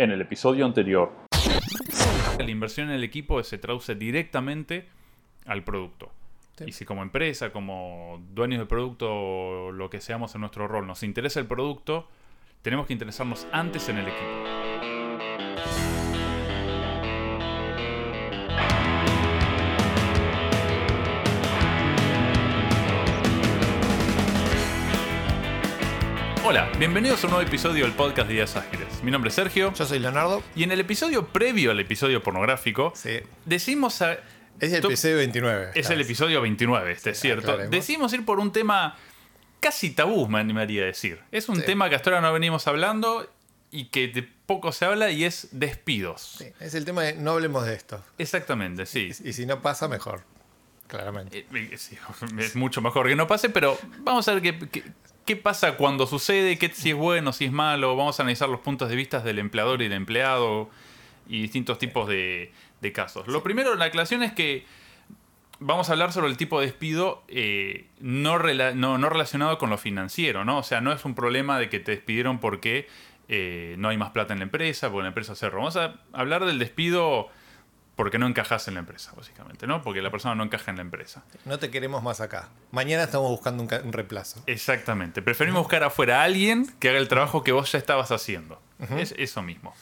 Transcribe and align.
En 0.00 0.10
el 0.10 0.22
episodio 0.22 0.64
anterior, 0.64 1.12
La 2.38 2.50
inversión 2.50 2.88
en 2.88 2.94
el 2.94 3.04
equipo 3.04 3.42
se 3.42 3.58
traduce 3.58 3.94
directamente 3.94 4.88
al 5.44 5.62
producto. 5.62 6.10
Sí. 6.56 6.64
Y 6.68 6.72
si 6.72 6.86
como 6.86 7.02
empresa, 7.02 7.52
como 7.52 8.18
dueños 8.32 8.60
de 8.60 8.64
producto, 8.64 9.70
lo 9.72 9.90
que 9.90 10.00
seamos 10.00 10.34
en 10.34 10.40
nuestro 10.40 10.66
rol, 10.68 10.86
nos 10.86 11.02
interesa 11.02 11.38
el 11.38 11.44
producto, 11.44 12.08
tenemos 12.62 12.86
que 12.86 12.94
interesarnos 12.94 13.46
antes 13.52 13.90
en 13.90 13.98
el 13.98 14.08
equipo. 14.08 14.69
Hola, 26.50 26.68
bienvenidos 26.80 27.22
a 27.22 27.28
un 27.28 27.34
nuevo 27.34 27.46
episodio 27.46 27.84
del 27.84 27.94
podcast 27.94 28.28
Días 28.28 28.56
Ágiles. 28.56 29.04
Mi 29.04 29.12
nombre 29.12 29.28
es 29.28 29.34
Sergio 29.36 29.72
Yo 29.72 29.86
soy 29.86 30.00
Leonardo. 30.00 30.42
y 30.56 30.64
en 30.64 30.72
el 30.72 30.80
episodio 30.80 31.28
previo 31.28 31.70
al 31.70 31.78
episodio 31.78 32.24
pornográfico 32.24 32.92
Sí. 32.96 33.20
decimos 33.44 34.02
a- 34.02 34.14
Es 34.58 34.72
el 34.72 34.84
episodio 34.84 35.18
29. 35.18 35.70
es 35.76 35.88
el 35.90 36.00
episodio 36.00 36.40
29, 36.42 36.90
este 36.90 37.10
es 37.10 37.20
cierto. 37.20 37.42
aclaremos. 37.52 37.70
Decidimos 37.70 38.12
ir 38.14 38.24
por 38.24 38.40
un 38.40 38.50
tema 38.52 38.96
casi 39.60 39.90
tabú, 39.90 40.26
me 40.26 40.40
animaría 40.40 40.82
a 40.82 40.86
decir. 40.86 41.20
Es 41.30 41.48
un 41.48 41.54
Sí. 41.54 41.62
tema 41.62 41.88
que 41.88 41.94
hasta 41.94 42.10
ahora 42.10 42.20
no 42.20 42.32
venimos 42.32 42.66
hablando 42.66 43.30
y 43.70 43.84
que 43.86 44.08
de 44.08 44.24
poco 44.24 44.72
se 44.72 44.86
habla 44.86 45.12
y 45.12 45.22
es 45.22 45.50
despidos. 45.52 46.36
Sí, 46.38 46.46
es 46.58 46.74
el 46.74 46.84
tema 46.84 47.04
de 47.04 47.12
no 47.14 47.30
hablemos 47.30 47.64
de 47.64 47.74
esto. 47.74 48.04
Exactamente, 48.18 48.86
sí. 48.86 49.12
Y, 49.24 49.28
y 49.28 49.32
si 49.34 49.46
no 49.46 49.62
pasa, 49.62 49.86
mejor. 49.86 50.24
Claramente. 50.88 51.38
Eh, 51.38 51.46
eh, 51.72 51.78
sí, 51.78 51.96
Es 52.38 52.56
mucho 52.56 52.82
mejor 52.82 53.06
que 53.06 53.14
no 53.14 53.28
pase, 53.28 53.50
pero 53.50 53.78
vamos 54.00 54.26
a 54.26 54.34
ver 54.34 54.42
qué, 54.42 54.58
qué- 54.68 54.82
qué 55.30 55.36
pasa 55.36 55.76
cuando 55.76 56.08
sucede, 56.08 56.58
qué, 56.58 56.70
si 56.70 56.90
es 56.90 56.96
bueno, 56.96 57.32
si 57.32 57.44
es 57.44 57.52
malo. 57.52 57.94
Vamos 57.94 58.18
a 58.18 58.24
analizar 58.24 58.48
los 58.48 58.58
puntos 58.58 58.88
de 58.88 58.96
vista 58.96 59.20
del 59.20 59.38
empleador 59.38 59.80
y 59.80 59.84
del 59.84 59.92
empleado 59.92 60.68
y 61.28 61.40
distintos 61.42 61.78
tipos 61.78 62.08
de, 62.08 62.52
de 62.80 62.92
casos. 62.92 63.28
Lo 63.28 63.40
primero, 63.44 63.76
la 63.76 63.84
aclaración 63.84 64.24
es 64.24 64.32
que 64.32 64.66
vamos 65.60 65.88
a 65.88 65.92
hablar 65.92 66.12
sobre 66.12 66.26
el 66.30 66.36
tipo 66.36 66.58
de 66.58 66.66
despido 66.66 67.22
eh, 67.28 67.86
no, 68.00 68.40
rela- 68.40 68.74
no, 68.74 68.98
no 68.98 69.08
relacionado 69.08 69.56
con 69.56 69.70
lo 69.70 69.78
financiero, 69.78 70.44
¿no? 70.44 70.58
O 70.58 70.62
sea, 70.64 70.80
no 70.80 70.90
es 70.90 71.04
un 71.04 71.14
problema 71.14 71.60
de 71.60 71.68
que 71.68 71.78
te 71.78 71.92
despidieron 71.92 72.40
porque 72.40 72.88
eh, 73.28 73.76
no 73.78 73.88
hay 73.90 73.98
más 73.98 74.10
plata 74.10 74.32
en 74.32 74.40
la 74.40 74.46
empresa, 74.46 74.90
porque 74.90 75.02
la 75.02 75.08
empresa 75.10 75.36
cerró. 75.36 75.58
Vamos 75.58 75.76
a 75.76 76.00
hablar 76.12 76.44
del 76.44 76.58
despido 76.58 77.28
porque 77.96 78.18
no 78.18 78.26
encajas 78.26 78.66
en 78.68 78.74
la 78.74 78.80
empresa, 78.80 79.12
básicamente, 79.16 79.66
¿no? 79.66 79.82
Porque 79.82 80.00
la 80.00 80.10
persona 80.10 80.34
no 80.34 80.42
encaja 80.44 80.70
en 80.70 80.76
la 80.78 80.82
empresa. 80.82 81.22
No 81.44 81.58
te 81.58 81.70
queremos 81.70 82.02
más 82.02 82.20
acá. 82.20 82.48
Mañana 82.70 83.02
estamos 83.04 83.28
buscando 83.30 83.62
un, 83.62 83.92
reemplazo. 83.92 84.42
Exactamente. 84.46 85.20
Preferimos 85.22 85.60
buscar 85.60 85.82
afuera 85.84 86.20
a 86.20 86.24
alguien 86.24 86.66
que 86.78 86.88
haga 86.88 86.98
el 86.98 87.08
trabajo 87.08 87.42
que 87.44 87.52
vos 87.52 87.70
ya 87.72 87.78
estabas 87.78 88.10
haciendo. 88.10 88.60
Es 88.96 89.14
eso 89.18 89.42
mismo. 89.42 89.74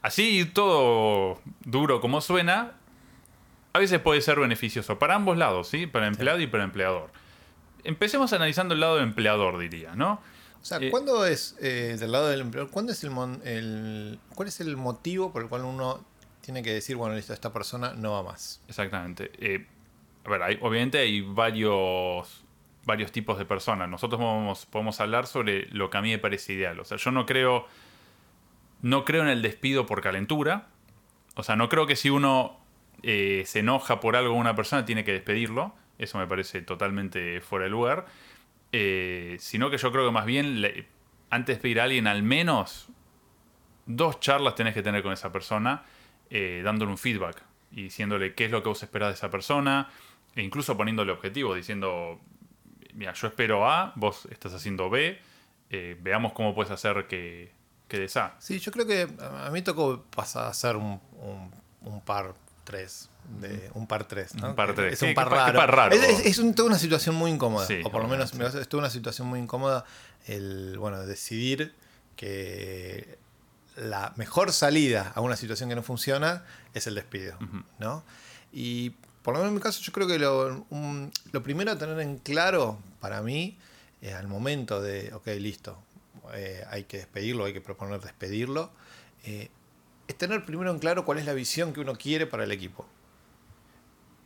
Así 0.00 0.44
todo 0.46 1.40
duro 1.64 2.00
como 2.00 2.20
suena, 2.22 2.72
a 3.74 3.78
veces 3.78 4.00
puede 4.00 4.22
ser 4.22 4.40
beneficioso 4.40 4.98
para 4.98 5.14
ambos 5.16 5.36
lados, 5.36 5.68
¿sí? 5.68 5.86
Para 5.86 6.06
empleado 6.06 6.40
y 6.40 6.46
para 6.46 6.64
empleador. 6.64 7.10
Empecemos 7.84 8.32
analizando 8.32 8.74
el 8.74 8.80
lado 8.80 8.94
del 8.96 9.04
empleador, 9.04 9.58
diría, 9.58 9.94
¿no? 9.94 10.20
O 10.60 10.64
sea, 10.64 10.78
Eh, 10.78 10.90
¿cuándo 10.90 11.26
es, 11.26 11.56
eh, 11.60 11.96
del 11.98 12.12
lado 12.12 12.28
del 12.28 12.40
empleador, 12.40 12.70
cuándo 12.70 12.92
es 12.92 13.04
el, 13.04 13.10
mon- 13.10 13.40
el- 13.44 14.18
cuál 14.34 14.48
es 14.48 14.60
el 14.60 14.76
motivo 14.76 15.32
por 15.32 15.42
el 15.42 15.48
cual 15.48 15.64
uno 15.64 16.04
tiene 16.48 16.62
que 16.62 16.72
decir, 16.72 16.96
bueno, 16.96 17.14
listo, 17.14 17.34
esta 17.34 17.52
persona 17.52 17.92
no 17.92 18.12
va 18.12 18.22
más? 18.22 18.62
Exactamente. 18.68 19.30
Eh, 19.38 19.66
a 20.24 20.30
ver, 20.30 20.42
hay- 20.42 20.58
obviamente 20.62 20.96
hay 20.96 21.20
varios, 21.20 22.42
varios 22.86 23.12
tipos 23.12 23.36
de 23.36 23.44
personas. 23.44 23.86
Nosotros 23.86 24.18
podemos, 24.18 24.64
podemos 24.64 24.98
hablar 24.98 25.26
sobre 25.26 25.66
lo 25.72 25.90
que 25.90 25.98
a 25.98 26.00
mí 26.00 26.08
me 26.08 26.16
parece 26.18 26.54
ideal. 26.54 26.80
O 26.80 26.86
sea, 26.86 26.96
yo 26.96 27.10
no 27.10 27.26
creo, 27.26 27.66
no 28.80 29.04
creo 29.04 29.24
en 29.24 29.28
el 29.28 29.42
despido 29.42 29.84
por 29.84 30.00
calentura. 30.00 30.68
O 31.34 31.42
sea, 31.42 31.54
no 31.54 31.68
creo 31.68 31.86
que 31.86 31.96
si 31.96 32.08
uno 32.08 32.58
eh, 33.02 33.42
se 33.44 33.58
enoja 33.58 34.00
por 34.00 34.16
algo 34.16 34.32
de 34.32 34.40
una 34.40 34.54
persona 34.54 34.86
tiene 34.86 35.04
que 35.04 35.12
despedirlo. 35.12 35.74
Eso 35.98 36.16
me 36.16 36.26
parece 36.26 36.62
totalmente 36.62 37.42
fuera 37.42 37.64
de 37.66 37.70
lugar. 37.70 38.06
Eh, 38.72 39.36
sino 39.38 39.68
que 39.68 39.76
yo 39.76 39.92
creo 39.92 40.06
que 40.06 40.12
más 40.12 40.24
bien, 40.24 40.64
antes 41.28 41.46
de 41.46 41.52
despedir 41.52 41.80
a 41.80 41.84
alguien, 41.84 42.06
al 42.06 42.22
menos 42.22 42.88
dos 43.84 44.18
charlas 44.18 44.54
tenés 44.54 44.72
que 44.72 44.82
tener 44.82 45.02
con 45.02 45.12
esa 45.12 45.30
persona, 45.30 45.82
eh, 46.30 46.60
dándole 46.64 46.90
un 46.90 46.98
feedback 46.98 47.42
y 47.70 47.84
diciéndole 47.84 48.34
qué 48.34 48.46
es 48.46 48.50
lo 48.50 48.62
que 48.62 48.68
vos 48.68 48.82
esperás 48.82 49.08
de 49.10 49.14
esa 49.14 49.30
persona, 49.30 49.90
e 50.34 50.42
incluso 50.42 50.76
poniéndole 50.76 51.12
objetivos, 51.12 51.56
diciendo, 51.56 52.20
mira, 52.94 53.12
yo 53.12 53.26
espero 53.28 53.68
A, 53.70 53.92
vos 53.96 54.26
estás 54.30 54.54
haciendo 54.54 54.88
B, 54.90 55.18
eh, 55.70 55.96
veamos 56.00 56.32
cómo 56.32 56.54
puedes 56.54 56.70
hacer 56.72 57.06
que, 57.06 57.52
que 57.88 57.98
des 57.98 58.16
A. 58.16 58.36
Sí, 58.38 58.58
yo 58.58 58.72
creo 58.72 58.86
que 58.86 59.08
a 59.20 59.50
mí 59.50 59.62
tocó 59.62 60.04
pasar 60.14 60.46
a 60.46 60.54
ser 60.54 60.76
un, 60.76 61.00
un- 61.20 61.50
un 61.82 62.00
par 62.00 62.34
3. 62.64 63.10
De, 63.40 63.70
un 63.74 63.86
par 63.86 64.04
3, 64.08 64.36
¿no? 64.36 64.48
Un 64.50 64.54
par 64.54 64.74
tres. 64.74 64.94
Es 64.94 65.00
¿Qué- 65.00 65.06
un 65.08 65.14
par 65.14 65.30
raro. 65.30 65.58
par 65.58 65.70
raro? 65.74 65.94
Es, 65.94 66.02
es- 66.02 66.26
es 66.26 66.38
un- 66.38 66.54
toda 66.54 66.68
una 66.70 66.78
situación 66.78 67.14
muy 67.14 67.30
incómoda. 67.30 67.66
Sí, 67.66 67.80
o 67.84 67.90
por 67.90 68.00
lo 68.02 68.08
menos 68.08 68.30
sí. 68.30 68.38
me 68.38 68.46
es 68.46 68.68
toda 68.68 68.80
una 68.82 68.90
situación 68.90 69.28
muy 69.28 69.38
incómoda 69.38 69.84
el, 70.26 70.78
bueno, 70.78 71.04
decidir 71.04 71.74
que 72.16 73.18
la 73.78 74.12
mejor 74.16 74.52
salida 74.52 75.12
a 75.14 75.20
una 75.20 75.36
situación 75.36 75.68
que 75.68 75.74
no 75.76 75.82
funciona 75.82 76.44
es 76.74 76.86
el 76.86 76.94
despido, 76.94 77.36
¿no? 77.78 78.02
Y 78.52 78.90
por 79.22 79.34
lo 79.34 79.40
menos 79.40 79.50
en 79.50 79.54
mi 79.56 79.60
caso 79.60 79.80
yo 79.82 79.92
creo 79.92 80.06
que 80.06 80.18
lo, 80.18 80.64
un- 80.70 81.10
lo 81.32 81.42
primero 81.42 81.70
a 81.72 81.78
tener 81.78 81.98
en 82.00 82.18
claro 82.18 82.78
para 83.00 83.22
mí 83.22 83.58
eh, 84.02 84.12
al 84.14 84.26
momento 84.28 84.80
de, 84.80 85.12
ok, 85.14 85.26
listo, 85.38 85.78
eh, 86.34 86.64
hay 86.70 86.84
que 86.84 86.98
despedirlo, 86.98 87.44
hay 87.44 87.52
que 87.52 87.60
proponer 87.60 88.00
despedirlo, 88.00 88.70
eh, 89.24 89.50
es 90.06 90.16
tener 90.18 90.44
primero 90.44 90.70
en 90.70 90.78
claro 90.78 91.04
cuál 91.04 91.18
es 91.18 91.26
la 91.26 91.32
visión 91.34 91.72
que 91.72 91.80
uno 91.80 91.94
quiere 91.94 92.26
para 92.26 92.44
el 92.44 92.52
equipo. 92.52 92.86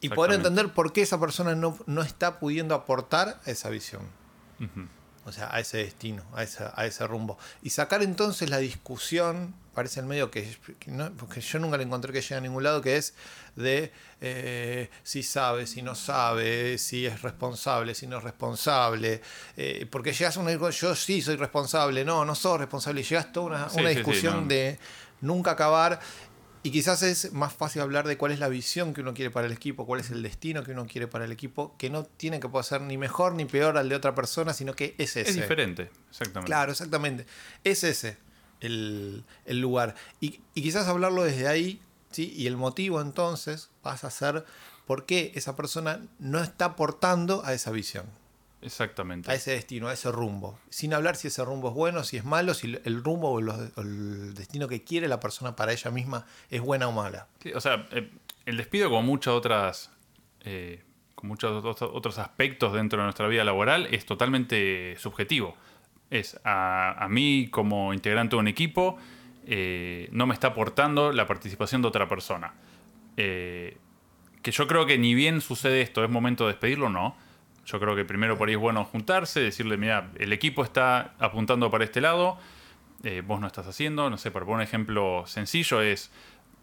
Y 0.01 0.09
poder 0.17 0.33
entender 0.47 0.73
por 0.75 0.93
qué 0.93 1.03
esa 1.03 1.19
persona 1.21 1.55
no, 1.55 1.79
no 1.87 2.03
está 2.03 2.39
pudiendo 2.41 2.75
aportar 2.75 3.41
a 3.47 3.51
esa 3.51 3.69
visión. 3.69 4.03
Ujú. 4.61 4.87
O 5.25 5.31
sea, 5.33 5.49
a 5.55 5.61
ese 5.61 5.79
destino, 5.79 6.25
a 6.35 6.43
ese, 6.43 6.65
a 6.75 6.85
ese 6.87 7.07
rumbo. 7.07 7.39
Y 7.63 7.71
sacar 7.71 8.03
entonces 8.03 8.51
la 8.51 8.59
discusión, 8.59 9.55
parece 9.73 10.01
el 10.01 10.07
medio 10.07 10.31
que, 10.33 10.57
que 10.81 10.91
no- 10.91 11.13
porque 11.13 11.41
yo 11.41 11.59
nunca 11.61 11.77
le 11.77 11.85
encontré 11.85 12.13
que 12.13 12.21
llegue 12.21 12.35
a 12.35 12.41
ningún 12.41 12.65
lado, 12.65 12.83
que 12.83 12.97
es 12.97 13.15
de 13.55 13.93
eh, 14.21 14.91
si 15.05 15.23
sabe, 15.23 15.67
si 15.69 15.81
no 15.83 15.95
sabe, 15.95 16.77
si 16.79 17.07
es 17.07 17.23
responsable, 17.23 17.95
si 17.95 18.07
no 18.09 18.19
es 18.19 18.25
responsable. 18.25 19.21
eh, 19.57 19.87
porque 19.91 20.13
llegas 20.13 20.37
a 20.37 20.41
una 20.41 20.51
discusión, 20.51 20.91
yo 20.91 20.97
sí 20.97 21.23
soy 21.23 21.37
responsable, 21.37 22.05
no, 22.05 22.25
no 22.25 22.35
soy 22.35 22.59
responsable. 22.59 23.01
Y 23.03 23.05
llegas 23.05 23.33
toda 23.33 23.47
una, 23.47 23.69
Sí, 23.69 23.79
una 23.79 23.89
sí, 23.91 23.95
sí, 23.95 23.99
discusión 24.01 24.43
no. 24.43 24.49
de 24.49 24.79
nunca 25.21 25.53
acabar. 25.53 26.01
Y 26.65 26.71
quizás 26.71 27.03
es 27.03 27.33
más 27.33 27.53
fácil 27.53 27.83
hablar 27.83 28.07
de 28.07 28.17
cuál 28.17 28.31
es 28.31 28.39
la 28.39 28.49
visión 28.49 28.95
que 28.95 29.01
uno 29.01 29.15
quiere 29.15 29.31
para 29.31 29.47
el 29.47 29.53
equipo, 29.53 29.85
cuál 29.85 30.01
es 30.01 30.11
el 30.11 30.23
destino 30.23 30.63
que 30.63 30.73
uno 30.73 30.87
quiere 30.87 31.09
para 31.09 31.25
el 31.25 31.33
equipo, 31.33 31.75
que 31.77 31.91
no 31.91 32.05
tiene 32.05 32.39
que 32.39 32.49
poder 32.49 32.65
ser 32.65 32.83
ni 32.83 32.97
mejor 32.97 33.35
ni 33.35 33.45
peor 33.47 33.77
al 33.77 33.89
de 33.89 33.97
otra 33.97 34.15
persona, 34.15 34.55
sino 34.55 34.75
que 34.75 34.95
es 34.99 35.17
ese. 35.17 35.31
Es 35.31 35.35
diferente, 35.35 35.91
exactamente. 36.11 36.47
Claro, 36.47 36.71
exactamente. 36.71 37.27
Es 37.65 37.83
ese 37.83 38.17
el, 38.61 39.25
el 39.45 39.61
lugar. 39.61 39.97
Y, 40.21 40.41
y 40.55 40.63
quizás 40.63 40.87
hablarlo 40.87 41.25
desde 41.25 41.49
ahí, 41.49 41.81
¿sí? 42.13 42.33
Y 42.37 42.47
el 42.47 42.57
motivo 42.57 43.01
entonces 43.01 43.69
pasa 43.83 44.07
a 44.07 44.11
ser 44.11 44.45
por 44.87 45.05
qué 45.05 45.33
esa 45.35 45.57
persona 45.57 46.01
no 46.19 46.43
está 46.43 46.67
aportando 46.67 47.45
a 47.45 47.55
esa 47.55 47.71
visión, 47.71 48.07
Exactamente. 48.63 49.31
a 49.31 49.35
ese 49.35 49.51
destino, 49.53 49.89
a 49.89 49.93
ese 49.93 50.11
rumbo. 50.13 50.59
Sin 50.71 50.95
hablar 50.95 51.17
si 51.17 51.29
ese 51.29 51.45
rumbo 51.45 51.69
es 51.71 51.75
bueno, 51.75 52.05
si 52.05 52.17
es 52.17 52.25
malo, 52.25 52.55
si 52.55 52.79
el 52.85 53.03
rumbo 53.05 53.31
o 53.33 53.41
los- 53.41 53.77
o 53.77 53.81
el 53.83 54.35
destino 54.35 54.69
que 54.69 54.85
quiere 54.85 55.09
la 55.09 55.21
persona 55.21 55.57
para 55.57 55.73
ella 55.73 55.91
misma 55.91 56.27
es 56.51 56.61
buena 56.61 56.89
o 56.89 56.93
mala. 56.93 57.27
Sí, 57.43 57.53
o 57.53 57.61
sea, 57.61 57.87
eh, 57.91 58.11
el 58.47 58.57
despido, 58.57 58.89
como 58.89 59.03
muchas 59.03 59.35
otras. 59.35 59.91
eh, 60.45 60.83
con 61.15 61.29
muchos 61.29 61.53
otros- 61.65 61.89
otros 61.95 62.19
aspectos 62.19 62.73
dentro 62.73 62.99
de 62.99 63.05
nuestra 63.05 63.29
vida 63.29 63.45
laboral, 63.45 63.87
es 63.93 64.05
totalmente 64.05 64.97
subjetivo. 64.99 65.57
Es 66.11 66.37
a, 66.45 66.97
a 67.05 67.09
mí, 67.09 67.47
como 67.49 67.95
integrante 67.95 68.35
de 68.35 68.41
un 68.41 68.49
equipo, 68.49 68.99
eh, 69.47 70.09
no 70.11 70.27
me 70.27 70.35
está 70.35 70.49
aportando 70.49 71.13
la 71.13 71.27
participación 71.29 71.81
de 71.83 71.87
otra 71.89 72.09
persona. 72.09 72.55
Eh, 73.17 73.77
que 74.43 74.51
yo 74.51 74.67
creo 74.67 74.85
que 74.87 74.99
ni 74.99 75.15
bien 75.15 75.41
sucede 75.41 75.81
esto, 75.83 76.03
es 76.03 76.11
momento 76.11 76.45
de 76.47 76.55
despedirlo, 76.55 76.89
no. 76.89 77.17
Yo 77.65 77.79
creo 77.79 77.95
que 77.95 78.05
primero 78.05 78.37
por 78.37 78.49
ahí 78.49 78.55
es 78.55 78.61
bueno 78.61 78.85
juntarse, 78.85 79.41
decirle, 79.41 79.77
mira, 79.77 80.11
el 80.19 80.33
equipo 80.33 80.65
está 80.65 81.15
apuntando 81.19 81.71
para 81.71 81.85
este 81.85 82.01
lado, 82.01 82.39
eh, 83.05 83.23
vos 83.25 83.41
no 83.41 83.47
estás 83.47 83.67
haciendo, 83.67 84.11
no 84.11 84.19
sé, 84.19 84.31
para 84.31 84.45
poner 84.45 84.57
un 84.57 84.63
ejemplo 84.63 85.25
sencillo 85.27 85.81
es, 85.81 86.11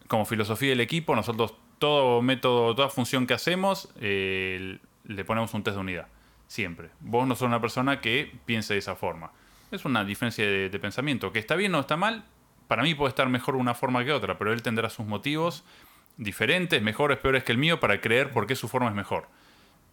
como 0.07 0.25
filosofía 0.25 0.69
del 0.69 0.81
equipo, 0.81 1.15
nosotros 1.15 1.53
todo 1.79 2.21
método, 2.21 2.75
toda 2.75 2.89
función 2.89 3.27
que 3.27 3.33
hacemos, 3.33 3.89
eh, 4.01 4.79
le 5.05 5.25
ponemos 5.25 5.53
un 5.53 5.63
test 5.63 5.75
de 5.75 5.81
unidad, 5.81 6.07
siempre. 6.47 6.89
Vos 6.99 7.25
no 7.27 7.35
sos 7.35 7.47
una 7.47 7.61
persona 7.61 8.01
que 8.01 8.37
piense 8.45 8.73
de 8.73 8.79
esa 8.79 8.95
forma. 8.95 9.31
Es 9.71 9.85
una 9.85 10.03
diferencia 10.03 10.45
de, 10.45 10.69
de 10.69 10.79
pensamiento, 10.79 11.31
que 11.31 11.39
está 11.39 11.55
bien 11.55 11.73
o 11.75 11.79
está 11.79 11.95
mal, 11.95 12.25
para 12.67 12.83
mí 12.83 12.93
puede 12.93 13.09
estar 13.09 13.27
mejor 13.29 13.55
una 13.55 13.73
forma 13.73 14.03
que 14.03 14.11
otra, 14.11 14.37
pero 14.37 14.51
él 14.51 14.61
tendrá 14.61 14.89
sus 14.89 15.05
motivos 15.05 15.63
diferentes, 16.17 16.81
mejores, 16.81 17.17
peores 17.17 17.43
que 17.43 17.53
el 17.53 17.57
mío, 17.57 17.79
para 17.79 18.01
creer 18.01 18.31
por 18.31 18.45
qué 18.45 18.55
su 18.55 18.67
forma 18.67 18.89
es 18.89 18.95
mejor. 18.95 19.27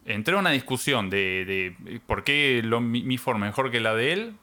Entré 0.07 0.35
a 0.35 0.39
una 0.39 0.51
discusión 0.51 1.09
de, 1.09 1.75
por 2.07 2.23
qué 2.23 2.63
mi, 2.79 3.17
forma 3.17 3.45
es 3.45 3.49
mejor 3.51 3.71
que 3.71 3.81
la 3.81 3.93
de 3.93 4.13
él, 4.13 4.35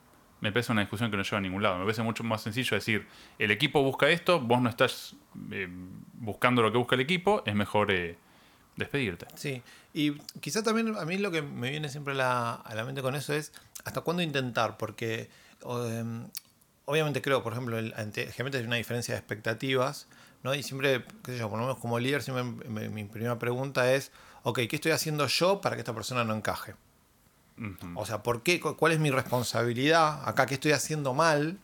me 0.43 0.53
parece 0.53 0.73
una 0.73 0.83
discusión 0.83 1.11
que 1.11 1.17
no 1.17 1.23
lleva 1.23 1.39
a 1.39 1.41
ningún 1.41 1.63
lado. 1.63 1.79
Me 1.79 1.85
parece 1.85 2.03
mucho 2.03 2.23
más 2.23 2.43
sencillo 2.43 2.75
decir, 2.75 3.07
el 3.39 3.51
equipo 3.51 3.83
busca 3.83 4.11
esto, 4.11 4.41
vos 4.41 4.61
no 4.61 4.69
estás 4.69 5.17
eh, 5.53 5.67
buscando 6.13 6.61
lo 6.61 6.71
que 6.71 6.77
busca 6.77 6.97
el 6.97 7.01
equipo, 7.01 7.43
es 7.47 7.55
mejor 7.55 7.91
eh, 7.93 8.19
despedirte. 8.77 9.27
Sí, 9.37 9.63
y 9.95 10.13
quizá 10.41 10.63
también 10.63 10.95
a 10.99 11.05
mí 11.07 11.17
lo 11.17 11.31
que 11.31 11.41
me 11.41 11.71
viene 11.71 11.89
siempre 11.89 12.13
a 12.13 12.17
la, 12.17 12.55
a 12.57 12.75
la 12.75 12.85
mente 12.85 13.01
con 13.01 13.15
eso 13.15 13.33
es 13.33 13.51
hasta 13.87 14.03
cuándo 14.03 14.23
intentar, 14.23 14.77
porque 14.77 15.31
em, 15.63 16.29
obviamente 16.85 17.23
creo, 17.23 17.43
por 17.43 17.55
ejemplo, 17.55 17.79
el, 17.79 17.95
generalmente 17.95 18.59
hay 18.59 18.65
una 18.65 18.77
diferencia 18.77 19.15
de 19.15 19.19
expectativas, 19.21 20.09
¿no? 20.43 20.55
Y 20.55 20.63
siempre, 20.63 21.07
qué 21.25 21.33
sé 21.33 21.39
yo, 21.39 21.49
por 21.49 21.59
lo 21.59 21.65
menos 21.65 21.81
como 21.81 21.99
líder, 21.99 22.23
siempre 22.23 22.45
mi 22.69 23.05
primera 23.05 23.39
pregunta 23.39 23.95
es, 23.95 24.13
ok, 24.45 24.61
¿qué 24.69 24.77
estoy 24.77 24.93
haciendo 24.93 25.27
yo 25.27 25.61
para 25.61 25.75
que 25.75 25.81
esta 25.81 25.95
persona 25.95 26.25
no 26.25 26.35
encaje? 26.35 26.75
O 27.95 28.07
sea, 28.07 28.23
¿por 28.23 28.43
qué? 28.43 28.61
¿Cuál 28.61 28.93
es 28.93 28.99
mi 28.99 29.11
responsabilidad 29.11 30.29
acá? 30.29 30.47
¿Qué 30.47 30.55
estoy 30.55 30.73
haciendo 30.73 31.13
mal? 31.13 31.59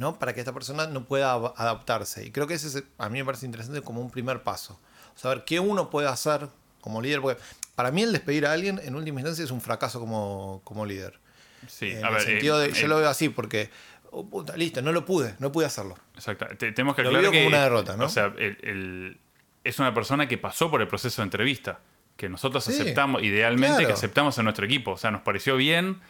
¿no? 0.00 0.18
Para 0.18 0.32
que 0.32 0.40
esta 0.40 0.54
persona 0.54 0.86
no 0.86 1.04
pueda 1.04 1.32
adaptarse. 1.32 2.24
Y 2.24 2.30
creo 2.30 2.46
que 2.46 2.54
ese 2.54 2.68
es, 2.68 2.84
a 2.96 3.10
mí 3.10 3.18
me 3.18 3.24
parece 3.26 3.44
interesante 3.44 3.82
como 3.82 4.00
un 4.00 4.10
primer 4.10 4.42
paso. 4.42 4.80
Saber 5.14 5.44
qué 5.44 5.60
uno 5.60 5.90
puede 5.90 6.08
hacer 6.08 6.48
como 6.80 7.02
líder. 7.02 7.20
Porque 7.20 7.42
para 7.74 7.90
mí 7.90 8.02
el 8.02 8.10
despedir 8.10 8.46
a 8.46 8.52
alguien 8.52 8.80
en 8.82 8.94
última 8.94 9.20
instancia 9.20 9.44
es 9.44 9.50
un 9.50 9.60
fracaso 9.60 10.00
como, 10.00 10.62
como 10.64 10.86
líder. 10.86 11.20
Sí, 11.66 11.90
en 11.90 12.06
el 12.06 12.20
sentido 12.22 12.58
de, 12.58 12.72
yo 12.72 12.88
lo 12.88 12.96
veo 12.96 13.10
así 13.10 13.28
porque, 13.28 13.68
oh, 14.10 14.42
listo, 14.56 14.80
no 14.80 14.92
lo 14.92 15.04
pude, 15.04 15.36
no 15.38 15.52
pude 15.52 15.66
hacerlo. 15.66 15.98
Exacto. 16.14 16.46
Tenemos 16.56 16.94
que 16.94 17.02
aclarar 17.02 17.22
lo 17.22 17.30
que, 17.30 17.36
como 17.40 17.48
una 17.48 17.62
derrota, 17.62 17.98
¿no? 17.98 18.06
O 18.06 18.08
sea, 18.08 18.32
es 18.38 19.78
una 19.78 19.92
persona 19.92 20.26
que 20.28 20.38
pasó 20.38 20.70
por 20.70 20.80
el 20.80 20.88
proceso 20.88 21.20
de 21.20 21.24
entrevista 21.24 21.80
que 22.20 22.28
nosotros 22.28 22.68
aceptamos, 22.68 23.22
idealmente 23.22 23.86
que 23.86 23.92
aceptamos 23.92 24.36
en 24.36 24.44
nuestro 24.44 24.66
equipo. 24.66 24.90
O 24.90 24.96
sea, 24.98 25.10
nos 25.10 25.22
pareció 25.22 25.56
bien, 25.56 26.02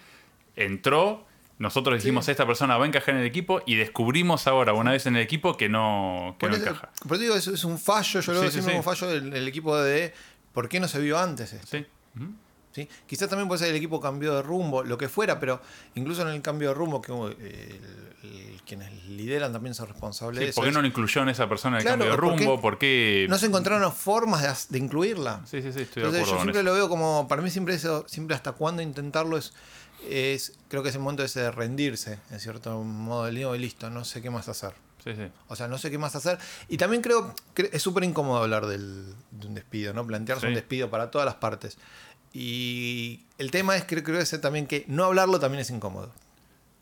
entró, 0.57 1.25
nosotros 1.59 2.03
dijimos, 2.03 2.29
esta 2.29 2.45
persona 2.49 2.77
va 2.77 2.85
a 2.85 2.89
encajar 2.89 3.15
en 3.15 3.21
el 3.21 3.27
equipo 3.29 3.63
y 3.65 3.77
descubrimos 3.77 4.49
ahora, 4.49 4.73
una 4.73 4.91
vez 4.91 5.07
en 5.07 5.15
el 5.15 5.23
equipo, 5.23 5.57
que 5.57 5.69
no, 5.69 6.35
que 6.41 6.49
no 6.49 6.57
encaja. 6.57 6.91
Por 7.07 7.17
eso 7.17 7.23
digo, 7.23 7.37
eso 7.37 7.55
es 7.55 7.63
un 7.63 7.79
fallo, 7.79 8.19
yo 8.19 8.33
lo 8.33 8.41
veo 8.41 8.51
siempre 8.51 8.77
un 8.77 8.83
fallo 8.83 9.07
del, 9.07 9.47
equipo 9.47 9.77
de 9.81 10.13
por 10.53 10.69
qué 10.69 10.81
no 10.81 10.89
se 10.89 10.99
vio 10.99 11.17
antes 11.17 11.53
esto. 11.53 11.79
Sí. 11.79 11.87
¿Sí? 12.73 12.89
Quizás 13.07 13.29
también 13.29 13.49
puede 13.49 13.59
ser 13.59 13.69
el 13.69 13.77
equipo 13.77 14.01
cambió 14.01 14.35
de 14.35 14.43
rumbo, 14.43 14.83
lo 14.83 14.99
que 14.99 15.09
fuera, 15.09 15.39
pero 15.41 15.61
incluso 15.95 16.23
en 16.23 16.29
el 16.29 16.43
cambio 16.43 16.69
de 16.69 16.75
rumbo, 16.75 17.01
que 17.01 17.13
eh, 17.41 18.57
quienes 18.67 19.05
lideran 19.07 19.53
también 19.53 19.75
son 19.75 19.89
responsables 19.89 20.41
de 20.41 20.49
eso. 20.51 20.61
¿Por 20.61 20.65
qué 20.65 20.73
no 20.73 20.81
lo 20.81 20.87
incluyó 20.87 21.23
en 21.23 21.31
esa 21.31 21.49
persona 21.49 21.77
en 21.77 21.83
el 21.83 21.89
cambio 21.89 22.11
de 22.11 22.17
rumbo? 22.17 22.61
¿Por 22.61 22.79
qué? 22.79 23.27
No 23.29 23.39
se 23.39 23.47
encontraron 23.47 23.93
formas 23.93 24.69
de, 24.69 24.79
incluirla. 24.79 25.41
Sí, 25.45 25.63
sí, 25.63 25.73
sí, 25.73 25.81
estoy 25.81 26.03
de 26.03 26.09
acuerdo 26.09 26.27
Yo 26.27 26.41
siempre 26.41 26.63
lo 26.63 26.75
veo 26.75 26.89
como, 26.89 27.27
para 27.29 27.43
mí 27.43 27.51
siempre 27.51 27.75
eso, 27.75 28.05
siempre 28.07 28.37
hasta 28.37 28.53
cuándo 28.53 28.83
intentarlo 28.83 29.37
es, 29.37 29.53
es, 30.09 30.59
creo 30.69 30.83
que 30.83 30.91
es 30.91 30.95
el 30.95 31.01
momento 31.01 31.25
ese 31.25 31.41
de 31.41 31.51
rendirse, 31.51 32.19
en 32.31 32.41
cierto 32.41 32.83
modo, 32.83 33.25
del 33.25 33.39
y 33.39 33.59
listo, 33.59 33.91
no 33.91 34.05
sé 34.05 34.23
qué 34.23 34.31
más 34.31 34.49
hacer. 34.49 34.73
Sí, 35.03 35.15
sí. 35.15 35.23
O 35.49 35.57
sea, 35.57 35.67
no 35.67 35.79
sé 35.79 35.91
qué 35.91 35.99
más 35.99 36.15
hacer. 36.15 36.39
Y 36.69 36.77
también 36.77 37.03
creo 37.03 37.35
que 37.55 37.71
es 37.73 37.83
súper 37.83 38.05
incómodo 38.05 38.43
hablar 38.43 38.67
del, 38.67 39.15
de 39.31 39.47
un 39.47 39.55
despido, 39.55 39.95
¿no? 39.95 40.07
Plantearse 40.07 40.47
un 40.47 40.55
despido 40.55 40.91
para 40.91 41.11
todas 41.11 41.25
las 41.25 41.37
partes. 41.37 41.79
Y 42.33 43.21
el 43.39 43.51
tema 43.51 43.77
es, 43.77 43.85
creo, 43.85 44.05
creo 44.05 44.25
también 44.41 44.67
que 44.67 44.85
no 44.87 45.05
hablarlo 45.05 45.41
también 45.41 45.61
es 45.61 45.71
incómodo. 45.71 46.13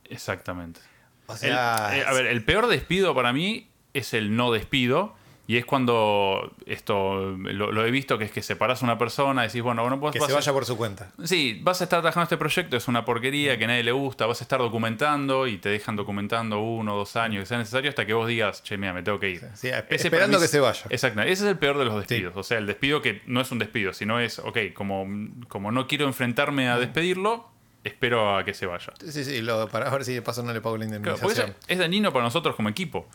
Exactamente. 0.04 0.80
O 1.26 1.36
sea, 1.36 1.96
eh, 1.96 2.04
a 2.06 2.12
ver, 2.12 2.26
el 2.26 2.44
peor 2.44 2.68
despido 2.68 3.14
para 3.14 3.32
mí 3.32 3.68
es 3.94 4.14
el 4.14 4.36
no 4.36 4.52
despido. 4.52 5.14
Y 5.48 5.56
es 5.56 5.64
cuando 5.64 6.54
esto 6.66 7.34
lo, 7.38 7.86
he 7.86 7.90
visto 7.90 8.18
que 8.18 8.26
es 8.26 8.30
que 8.30 8.42
separas 8.42 8.82
a 8.82 8.84
una 8.84 8.98
persona 8.98 9.44
y 9.44 9.46
decís, 9.46 9.62
bueno, 9.62 9.80
bueno 9.80 9.98
pues. 9.98 10.12
Que 10.12 10.20
se 10.20 10.34
vaya 10.34 10.52
por 10.52 10.66
su 10.66 10.76
cuenta. 10.76 11.10
Sí, 11.24 11.58
vas 11.62 11.80
a 11.80 11.84
estar 11.84 12.02
trabajando 12.02 12.24
este 12.24 12.36
proyecto, 12.36 12.76
es 12.76 12.86
una 12.86 13.06
porquería 13.06 13.56
que 13.56 13.64
a 13.64 13.68
nadie 13.68 13.82
le 13.82 13.92
gusta, 13.92 14.26
vas 14.26 14.42
a 14.42 14.44
estar 14.44 14.58
documentando 14.58 15.46
y 15.46 15.56
te 15.56 15.70
dejan 15.70 15.96
documentando 15.96 16.60
uno 16.60 16.94
o 16.94 16.98
dos 16.98 17.16
años 17.16 17.40
que 17.40 17.46
sea 17.46 17.56
necesario 17.56 17.88
hasta 17.88 18.04
que 18.04 18.12
vos 18.12 18.28
digas, 18.28 18.62
che, 18.62 18.76
mira, 18.76 18.92
me 18.92 19.02
tengo 19.02 19.18
que 19.18 19.30
ir. 19.30 19.48
Sí, 19.54 19.70
esperando 19.88 20.38
que 20.38 20.48
se 20.48 20.60
vaya. 20.60 20.82
Exacto, 20.90 21.22
ese 21.22 21.32
es 21.32 21.40
el 21.50 21.56
peor 21.56 21.78
de 21.78 21.86
los 21.86 21.96
despidos. 21.96 22.36
O 22.36 22.42
sea, 22.42 22.58
el 22.58 22.66
despido 22.66 23.00
que 23.00 23.22
no 23.24 23.40
es 23.40 23.50
un 23.50 23.58
despido, 23.58 23.94
sino 23.94 24.20
es, 24.20 24.40
ok, 24.40 24.58
como, 24.74 25.06
como 25.48 25.72
no 25.72 25.86
quiero 25.86 26.04
enfrentarme 26.04 26.68
a 26.68 26.78
despedirlo, 26.78 27.48
espero 27.84 28.36
a 28.36 28.44
que 28.44 28.52
se 28.52 28.66
vaya. 28.66 28.92
Sí, 29.00 29.24
sí, 29.24 29.40
lo, 29.40 29.66
para 29.68 29.88
ver 29.88 30.04
si 30.04 30.12
de 30.12 30.20
paso 30.20 30.42
no 30.42 30.52
le 30.52 30.60
pago 30.60 30.76
la 30.76 30.84
indemnización. 30.84 31.54
es 31.66 31.78
dañino 31.78 32.12
para 32.12 32.24
nosotros 32.26 32.54
como 32.54 32.68
equipo. 32.68 33.08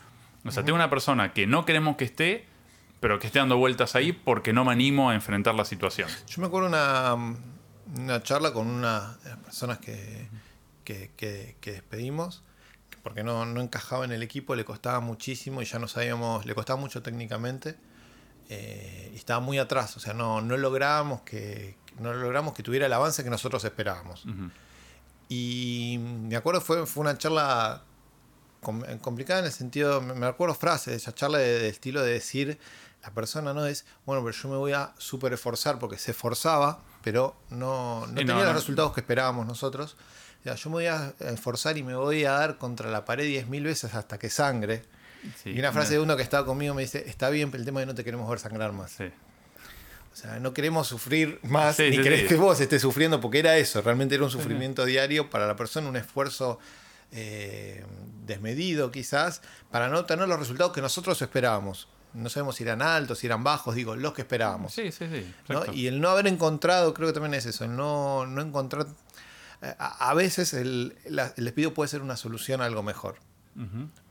O 0.46 0.52
sea, 0.52 0.64
tengo 0.64 0.76
una 0.76 0.90
persona 0.90 1.34
que 1.34 1.48
no 1.48 1.66
queremos 1.66 1.96
que 1.96 2.06
esté, 2.06 2.46
pero 3.00 3.20
que 3.20 3.28
esté 3.28 3.40
dando 3.40 3.58
vueltas 3.58 3.96
ahí 3.96 4.12
porque 4.12 4.54
no 4.54 4.66
me 4.66 4.72
animo 4.72 5.10
a 5.10 5.16
enfrentar 5.16 5.56
la 5.56 5.66
situación. 5.66 6.10
Yo 6.28 6.42
me 6.42 6.48
acuerdo 6.48 6.68
una, 6.68 7.16
una 7.96 8.24
charla 8.24 8.52
con 8.54 8.68
una 8.68 9.18
de 9.24 9.30
las 9.30 9.40
personas 9.40 9.80
que, 9.80 10.28
que, 10.84 11.58
despedimos, 11.62 12.44
porque 13.04 13.24
no, 13.24 13.46
no, 13.46 13.62
encajaba 13.62 14.06
en 14.06 14.12
el 14.12 14.24
equipo, 14.24 14.56
le 14.56 14.66
costaba 14.66 15.00
muchísimo 15.00 15.62
y 15.62 15.66
ya 15.66 15.80
no 15.80 15.88
sabíamos, 15.88 16.46
le 16.46 16.56
costaba 16.56 16.80
mucho 16.80 17.02
técnicamente. 17.02 17.78
Eh, 18.50 19.12
y 19.14 19.16
estaba 19.16 19.40
muy 19.40 19.58
atrás, 19.58 19.96
o 19.96 20.02
sea, 20.02 20.14
no, 20.14 20.42
no 20.42 20.58
lográbamos 20.58 21.22
que, 21.22 21.78
no 22.00 22.14
logramos 22.14 22.54
que 22.54 22.62
tuviera 22.62 22.86
el 22.86 22.94
avance 22.94 23.24
que 23.24 23.30
nosotros 23.30 23.64
esperábamos. 23.64 24.26
Y 25.30 25.98
me 26.00 26.36
acuerdo 26.36 26.60
fue, 26.62 26.86
fue 26.86 27.02
una 27.02 27.18
charla 27.18 27.84
complicada 28.64 29.40
en 29.40 29.46
el 29.46 29.52
sentido, 29.52 30.02
me 30.02 30.26
acuerdo 30.26 30.56
frases, 30.56 30.96
esa 30.96 31.14
charla 31.14 31.38
de, 31.38 31.68
estilo 31.68 32.02
de 32.02 32.14
decir, 32.14 32.58
la 33.04 33.12
persona 33.12 33.54
no 33.54 33.66
es, 33.66 33.86
bueno, 34.06 34.24
pero 34.24 34.36
yo 34.36 34.50
me 34.50 34.58
voy 34.58 34.74
a 34.74 34.94
súper 34.98 35.34
esforzar 35.34 35.78
porque 35.78 35.98
se 35.98 36.12
esforzaba, 36.12 36.82
pero 37.04 37.36
no, 37.50 38.08
no 38.08 38.16
tenía 38.16 38.44
los 38.44 38.56
resultados 38.56 38.94
que 38.94 39.02
esperábamos 39.02 39.46
nosotros. 39.46 39.98
yo 40.44 40.70
me 40.70 40.74
voy 40.74 40.86
a 40.86 41.14
esforzar 41.20 41.78
y 41.78 41.84
me 41.84 41.96
voy 41.96 42.26
a 42.26 42.32
dar 42.32 42.58
contra 42.58 42.90
la 42.90 43.06
pared 43.06 43.26
10.000 43.26 43.64
veces 43.64 43.94
hasta 43.94 44.18
que 44.18 44.30
sangre. 44.30 44.84
y 45.46 45.60
una 45.60 45.72
frase 45.72 45.94
de 45.94 46.00
uno 46.00 46.16
que 46.16 46.24
estaba 46.24 46.46
conmigo 46.46 46.74
me 46.74 46.82
dice, 46.82 47.04
está 47.08 47.30
bien, 47.30 47.52
pero 47.52 47.62
el 47.62 47.66
tema 47.66 47.82
es 47.82 47.84
que 47.84 47.88
no 47.92 47.96
te 47.96 48.04
queremos 48.04 48.30
ver 48.30 48.40
sangrar 48.40 48.72
más. 48.72 48.98
O 49.00 50.16
sea, 50.16 50.40
no 50.40 50.54
queremos 50.54 50.88
sufrir 50.88 51.40
más, 51.42 51.80
ni 51.80 52.00
querés 52.00 52.28
que 52.28 52.36
vos 52.36 52.60
estés 52.60 52.84
sufriendo, 52.84 53.20
porque 53.20 53.40
era 53.40 53.58
eso, 53.58 53.82
realmente 53.82 54.14
era 54.14 54.24
un 54.24 54.30
sufrimiento 54.30 54.86
diario 54.86 55.30
para 55.30 55.48
la 55.48 55.56
persona, 55.56 55.90
un 55.90 55.98
esfuerzo 55.98 56.60
eh, 57.14 57.86
desmedido 58.26 58.92
quizás, 58.92 59.42
para 59.72 59.88
no 59.88 60.06
tener 60.06 60.28
los 60.28 60.40
resultados 60.40 60.74
que 60.74 60.82
nosotros 60.82 61.22
esperábamos. 61.22 61.88
No 62.14 62.30
sabemos 62.30 62.56
si 62.56 62.64
eran 62.64 62.82
altos, 62.82 63.20
si 63.20 63.28
eran 63.28 63.44
bajos, 63.44 63.76
digo, 63.76 63.96
los 63.96 64.14
que 64.14 64.22
esperábamos. 64.22 64.74
Sí, 64.74 64.92
sí, 64.92 65.06
sí. 65.12 65.34
Y 65.74 65.88
el 65.88 66.00
no 66.00 66.10
haber 66.10 66.28
encontrado, 66.28 66.94
creo 66.94 67.08
que 67.08 67.14
también 67.14 67.34
es 67.34 67.46
eso, 67.46 67.66
el 67.66 67.76
no, 67.76 68.26
no 68.26 68.42
encontrar... 68.42 68.88
Eh, 69.62 69.74
a, 69.78 70.14
veces 70.14 70.54
el, 70.54 70.96
el, 71.06 71.16
despido 71.38 71.74
puede 71.74 71.88
ser 71.88 72.02
una 72.02 72.18
solución 72.18 72.62
a 72.62 72.66
algo 72.66 72.84
mejor. 72.84 73.16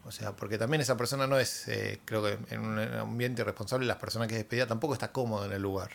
O 0.05 0.13
sea, 0.13 0.37
porque 0.37 0.57
también 0.57 0.81
esa 0.81 0.97
persona 0.97 1.27
no 1.27 1.39
es, 1.39 1.67
eh, 1.67 2.01
creo 2.05 2.23
que 2.23 2.39
en 2.55 2.61
un 2.61 2.79
ambiente 2.79 3.43
irresponsable, 3.43 3.87
las 3.87 3.97
personas 3.97 4.29
que 4.29 4.35
es 4.35 4.41
despedida 4.41 4.67
tampoco 4.67 4.95
está 4.95 5.11
cómoda 5.11 5.47
en 5.47 5.53
el 5.53 5.63
lugar. 5.63 5.91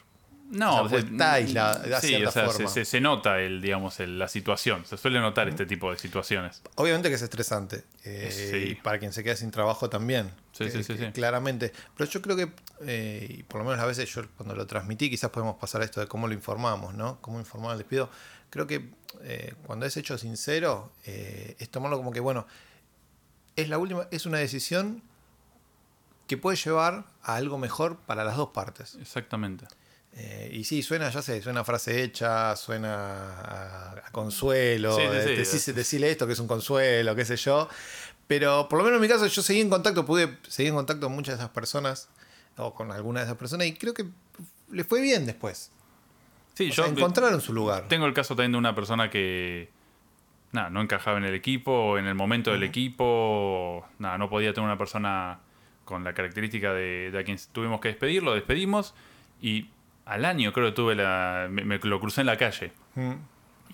No, 0.50 0.84
o 0.84 0.90
sea, 0.90 1.00
está 1.00 1.34
aislada 1.34 2.00
sí, 2.00 2.24
o 2.24 2.32
sea, 2.32 2.50
Se, 2.50 2.86
se, 2.86 3.02
nota 3.02 3.40
el, 3.40 3.62
digamos, 3.62 4.00
la 4.00 4.28
situación. 4.28 4.86
Se 4.86 4.98
suele 4.98 5.20
notar 5.20 5.50
este 5.50 5.66
tipo 5.66 5.92
de 5.92 5.98
situaciones. 5.98 6.62
Obviamente 6.76 7.10
que 7.10 7.16
es 7.16 7.22
estresante. 7.22 7.84
Eh, 8.06 8.70
y 8.72 8.76
para 8.76 8.98
quien 8.98 9.12
se 9.12 9.24
queda 9.24 9.36
sin 9.36 9.52
trabajo 9.52 9.90
también. 9.90 10.32
Sí, 10.54 10.70
sí, 10.72 10.84
sí, 10.84 10.96
Claramente. 11.14 11.74
Pero 11.96 12.10
yo 12.10 12.22
creo 12.22 12.36
que, 12.38 12.52
eh, 12.82 13.28
y 13.40 13.44
por 13.44 13.60
lo 13.60 13.66
menos 13.66 13.84
a 13.84 13.86
veces 13.86 14.10
yo 14.14 14.24
cuando 14.38 14.56
lo 14.56 14.66
transmití, 14.66 15.10
quizás 15.10 15.30
podemos 15.32 15.58
pasar 15.58 15.82
a 15.82 15.86
esto 15.86 16.00
de 16.00 16.08
cómo 16.08 16.28
lo 16.28 16.34
informamos, 16.34 16.94
¿no? 16.94 17.20
Cómo 17.22 17.40
informar 17.40 17.72
al 17.72 17.78
despido. 17.78 18.10
Creo 18.50 18.68
que 18.68 18.90
eh, 19.24 19.54
cuando 19.66 19.86
es 19.86 19.98
hecho 19.98 20.18
sincero, 20.18 20.94
es 21.04 21.70
tomarlo 21.70 21.98
como 21.98 22.14
que, 22.14 22.22
bueno, 22.22 22.48
es 23.58 23.68
la 23.68 23.78
última, 23.78 24.08
es 24.12 24.26
una 24.26 24.38
decisión 24.38 25.04
que 26.28 26.38
puede 26.38 26.58
llevar 26.58 27.06
a 27.24 27.36
algo 27.36 27.58
mejor 27.58 27.98
para 27.98 28.24
las 28.24 28.38
dos 28.38 28.50
partes. 28.50 28.96
Exactamente. 29.02 29.66
Eh, 30.20 30.50
y 30.52 30.64
sí, 30.64 30.82
suena, 30.82 31.12
ya 31.12 31.22
sé, 31.22 31.44
suena 31.44 31.64
frase 31.64 32.02
hecha, 32.02 32.56
suena 32.56 34.00
a, 34.04 34.12
consuelo, 34.12 34.96
sí, 34.96 35.04
eh, 35.04 35.46
decirle 35.76 36.10
esto 36.10 36.26
que 36.26 36.34
es 36.34 36.40
un 36.40 36.48
consuelo, 36.48 37.16
qué 37.16 37.24
sé 37.24 37.36
yo. 37.38 37.70
Pero 38.26 38.68
por 38.68 38.80
lo 38.80 38.84
menos 38.84 38.98
en 38.98 39.02
mi 39.04 39.08
caso 39.08 39.28
yo 39.28 39.42
seguí 39.44 39.62
en 39.62 39.70
contacto, 39.70 40.08
pude 40.08 40.40
seguir 40.48 40.70
en 40.70 40.76
contacto 40.76 41.06
con 41.06 41.16
muchas 41.16 41.38
de 41.38 41.44
esas 41.44 41.54
personas, 41.54 42.10
o 42.58 42.74
con 42.74 42.92
algunas 42.92 43.22
de 43.22 43.26
esas 43.28 43.38
personas, 43.38 43.68
y 43.68 43.74
creo 43.76 43.94
que 43.94 44.08
le 44.72 44.84
fue 44.84 45.02
bien 45.02 45.28
después. 45.28 45.72
Sí, 46.56 46.72
yo 46.72 46.86
encontraron 46.86 47.40
su 47.40 47.54
lugar. 47.54 47.88
Tengo 47.88 48.08
el 48.08 48.14
caso 48.16 48.36
también 48.36 48.54
de 48.54 48.58
una 48.58 48.74
persona 48.74 49.12
que 49.12 49.70
nada, 50.52 50.72
no 50.72 50.82
encajaba 50.82 51.20
en 51.20 51.26
el 51.26 51.36
equipo, 51.36 52.00
en 52.00 52.08
el 52.08 52.16
momento 52.16 52.52
del 52.52 52.64
equipo, 52.64 53.86
nada, 54.00 54.18
no 54.18 54.32
podía 54.32 54.52
tener 54.52 54.66
una 54.66 54.80
persona 54.80 55.42
con 55.86 56.04
la 56.04 56.16
característica 56.16 56.74
de, 56.74 57.12
de 57.12 57.20
a 57.20 57.24
quien 57.24 57.38
tuvimos 57.52 57.80
que 57.82 57.90
despedir, 57.90 58.24
lo 58.24 58.34
despedimos 58.34 58.96
y 59.40 59.70
al 60.08 60.26
año 60.26 60.54
creo 60.54 60.68
que 60.68 60.72
tuve 60.72 60.96
la. 60.96 61.48
Me, 61.50 61.78
lo 61.80 62.00
crucé 62.00 62.22
en 62.22 62.28
la 62.28 62.38
calle. 62.38 62.72
Mm. 62.96 63.14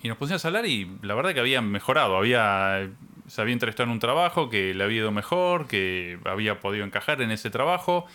Y 0.02 0.08
nos 0.08 0.18
pusimos 0.18 0.44
a 0.44 0.48
hablar 0.48 0.66
y 0.66 0.90
la 1.02 1.14
verdad 1.14 1.32
que 1.32 1.40
había 1.40 1.62
mejorado. 1.62 2.16
Había. 2.16 2.90
Se 3.26 3.40
había 3.40 3.54
entrevistado 3.54 3.84
en 3.84 3.92
un 3.92 4.00
trabajo 4.00 4.50
que 4.50 4.74
le 4.74 4.84
había 4.84 4.98
ido 4.98 5.10
mejor, 5.12 5.66
que 5.66 6.18
había 6.26 6.60
podido 6.60 6.84
encajar 6.84 7.22
en 7.22 7.30
ese 7.30 7.48
trabajo. 7.50 8.06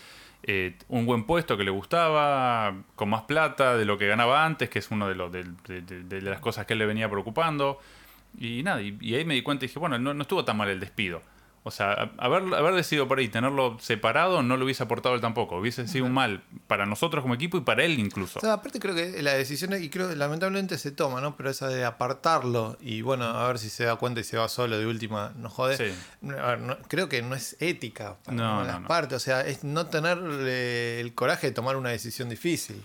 Eh, 0.43 0.77
un 0.87 1.05
buen 1.05 1.23
puesto 1.23 1.57
que 1.57 1.63
le 1.63 1.71
gustaba, 1.71 2.75
con 2.95 3.09
más 3.09 3.23
plata 3.23 3.75
de 3.75 3.85
lo 3.85 3.97
que 3.97 4.07
ganaba 4.07 4.45
antes, 4.45 4.69
que 4.69 4.79
es 4.79 4.91
una 4.91 5.07
de, 5.07 5.43
de, 5.67 6.21
las 6.21 6.39
cosas 6.39 6.65
que 6.65 6.73
él 6.73 6.79
le 6.79 6.85
venía 6.85 7.09
preocupando. 7.09 7.79
Y 8.37 8.61
nada, 8.61 8.81
y, 8.81 8.97
y 9.01 9.15
ahí 9.15 9.25
me 9.25 9.33
di 9.33 9.41
cuenta 9.41 9.65
y 9.65 9.67
dije, 9.67 9.79
bueno, 9.79 9.97
no, 9.97 10.13
no 10.13 10.21
estuvo 10.21 10.45
tan 10.45 10.57
mal 10.57 10.69
el 10.69 10.79
despido. 10.79 11.23
O 11.63 11.71
sea, 11.71 12.11
haber, 12.17 12.41
haber 12.55 12.73
decidido 12.73 13.07
por 13.07 13.19
ahí 13.19 13.27
tenerlo 13.27 13.77
separado 13.81 14.41
no 14.41 14.55
lo 14.55 14.63
hubiese 14.63 14.81
aportado 14.83 15.13
él 15.15 15.21
tampoco. 15.21 15.57
Hubiese 15.57 15.87
sido 15.89 16.05
un 16.05 16.13
mal 16.13 16.41
para 16.67 16.85
nosotros 16.85 17.21
como 17.21 17.33
equipo 17.35 17.57
y 17.57 17.61
para 17.61 17.83
él 17.83 17.99
incluso. 17.99 18.39
O 18.39 18.41
sea, 18.41 18.53
aparte 18.53 18.79
creo 18.79 18.95
que 18.95 19.21
la 19.21 19.33
decisión, 19.33 19.73
y 19.81 19.89
creo 19.89 20.13
lamentablemente 20.15 20.77
se 20.77 20.91
toma, 20.91 21.19
¿no? 21.21 21.35
Pero 21.35 21.49
esa 21.49 21.67
de 21.67 21.83
apartarlo 21.83 22.77
y 22.79 23.01
bueno, 23.01 23.25
a 23.25 23.45
ver 23.47 23.59
si 23.59 23.69
se 23.69 23.83
da 23.83 23.97
cuenta 23.97 24.21
y 24.21 24.23
se 24.23 24.37
va 24.37 24.47
solo 24.47 24.77
de 24.79 24.85
última, 24.87 25.33
no 25.35 25.49
jode. 25.49 25.75
Sí. 25.77 26.29
A 26.31 26.47
ver, 26.51 26.59
no- 26.61 26.77
creo 26.87 27.09
que 27.09 27.21
no 27.21 27.35
es 27.35 27.57
ética 27.59 28.15
para 28.23 28.37
No, 28.37 28.63
las 28.63 28.81
no. 28.81 28.87
partes, 28.87 29.17
o 29.17 29.19
sea, 29.19 29.41
es 29.41 29.63
no 29.65 29.85
tener 29.87 30.17
eh, 30.23 30.99
el 31.01 31.13
coraje 31.13 31.47
de 31.47 31.53
tomar 31.53 31.75
una 31.75 31.89
decisión 31.89 32.29
difícil. 32.29 32.81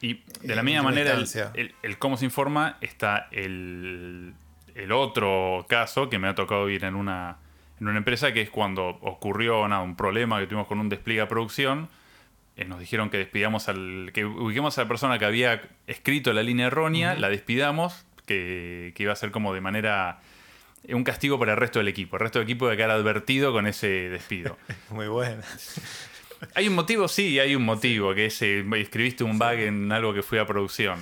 Y 0.00 0.22
de 0.42 0.54
la 0.56 0.62
misma 0.62 0.82
manera, 0.82 1.12
el- 1.54 1.74
el 1.82 1.98
cómo 1.98 2.16
se 2.16 2.24
informa 2.24 2.76
está 2.80 3.28
el, 3.30 4.32
el 4.74 4.92
otro 4.92 5.66
caso 5.68 6.08
que 6.08 6.18
me 6.18 6.28
ha 6.28 6.34
tocado 6.34 6.68
ir 6.70 6.84
en 6.84 6.94
una, 6.94 7.36
en 7.82 7.88
una 7.88 7.98
empresa, 7.98 8.32
que 8.32 8.40
es 8.40 8.50
cuando 8.50 8.86
ocurrió 9.00 9.66
nada, 9.66 9.82
un 9.82 9.96
problema 9.96 10.38
que 10.40 10.46
tuvimos 10.46 10.66
con 10.68 10.78
un 10.78 10.88
despliegue 10.88 11.20
a 11.20 11.28
producción. 11.28 11.88
eh, 12.56 12.64
nos 12.64 12.78
dijeron 12.78 13.10
que 13.10 13.18
despidamos 13.18 13.68
al. 13.68 14.10
que 14.14 14.24
ubiquemos 14.24 14.78
a 14.78 14.82
la 14.82 14.88
persona 14.88 15.18
que 15.18 15.24
había 15.24 15.62
escrito 15.86 16.32
la 16.32 16.42
línea 16.42 16.68
errónea, 16.68 17.14
la 17.16 17.28
despidamos, 17.28 18.06
que, 18.26 18.92
que 18.94 19.02
iba 19.02 19.12
a 19.12 19.16
ser 19.16 19.30
como 19.32 19.52
de 19.52 19.60
manera. 19.60 20.20
eh, 20.84 20.94
un 20.94 21.02
castigo 21.04 21.38
para 21.38 21.52
el 21.52 21.58
resto 21.58 21.80
del 21.80 21.88
equipo. 21.88 22.16
El 22.16 22.20
resto 22.20 22.38
del 22.38 22.46
equipo 22.48 22.66
iba 22.66 22.74
a 22.74 22.76
quedar 22.76 22.90
advertido 22.90 23.52
con 23.52 23.66
ese 23.66 23.88
despido. 24.10 24.56
Muy 24.90 25.08
buena. 25.08 25.42
¿Hay 26.54 26.68
un 26.68 26.74
motivo? 26.74 27.08
Sí, 27.08 27.38
hay 27.40 27.54
un 27.56 27.64
motivo, 27.64 28.14
que 28.14 28.26
es 28.26 28.42
eh, 28.42 28.64
escribiste 28.76 29.24
un 29.24 29.38
bug 29.38 29.58
en 29.58 29.90
algo 29.92 30.12
que 30.14 30.22
fue 30.22 30.38
a 30.40 30.46
producción. 30.46 31.00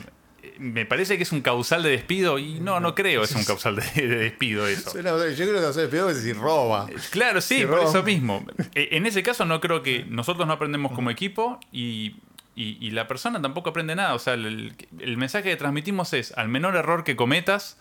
Eh, 0.52 0.56
Me 0.58 0.86
parece 0.86 1.16
que 1.16 1.22
es 1.22 1.32
un 1.32 1.40
causal 1.40 1.82
de 1.82 1.90
despido 1.90 2.38
y 2.38 2.60
no, 2.60 2.80
no 2.80 2.94
creo 2.94 3.22
es 3.22 3.34
un 3.34 3.44
causal 3.44 3.76
de, 3.76 3.82
de 4.06 4.16
despido 4.16 4.66
eso. 4.66 4.92
Yo 4.94 5.00
creo 5.02 5.60
que 5.60 5.66
hacer 5.66 5.82
despido 5.82 6.10
es 6.10 6.16
decir 6.16 6.36
roba. 6.36 6.86
Claro, 7.10 7.40
sí, 7.40 7.64
por 7.66 7.80
eso 7.80 8.02
mismo. 8.02 8.44
Eh, 8.74 8.88
En 8.92 9.06
ese 9.06 9.22
caso 9.22 9.44
no 9.44 9.60
creo 9.60 9.82
que 9.82 10.04
nosotros 10.08 10.46
no 10.46 10.52
aprendemos 10.52 10.92
como 10.92 11.10
equipo 11.10 11.58
y, 11.72 12.16
y- 12.56 12.76
y 12.80 12.90
la 12.90 13.06
persona 13.08 13.40
tampoco 13.40 13.70
aprende 13.70 13.94
nada. 13.94 14.14
O 14.14 14.18
sea, 14.18 14.34
el, 14.34 14.74
el 14.98 15.16
mensaje 15.16 15.50
que 15.50 15.56
transmitimos 15.56 16.12
es, 16.12 16.32
al 16.32 16.48
menor 16.48 16.76
error 16.76 17.04
que 17.04 17.16
cometas, 17.16 17.78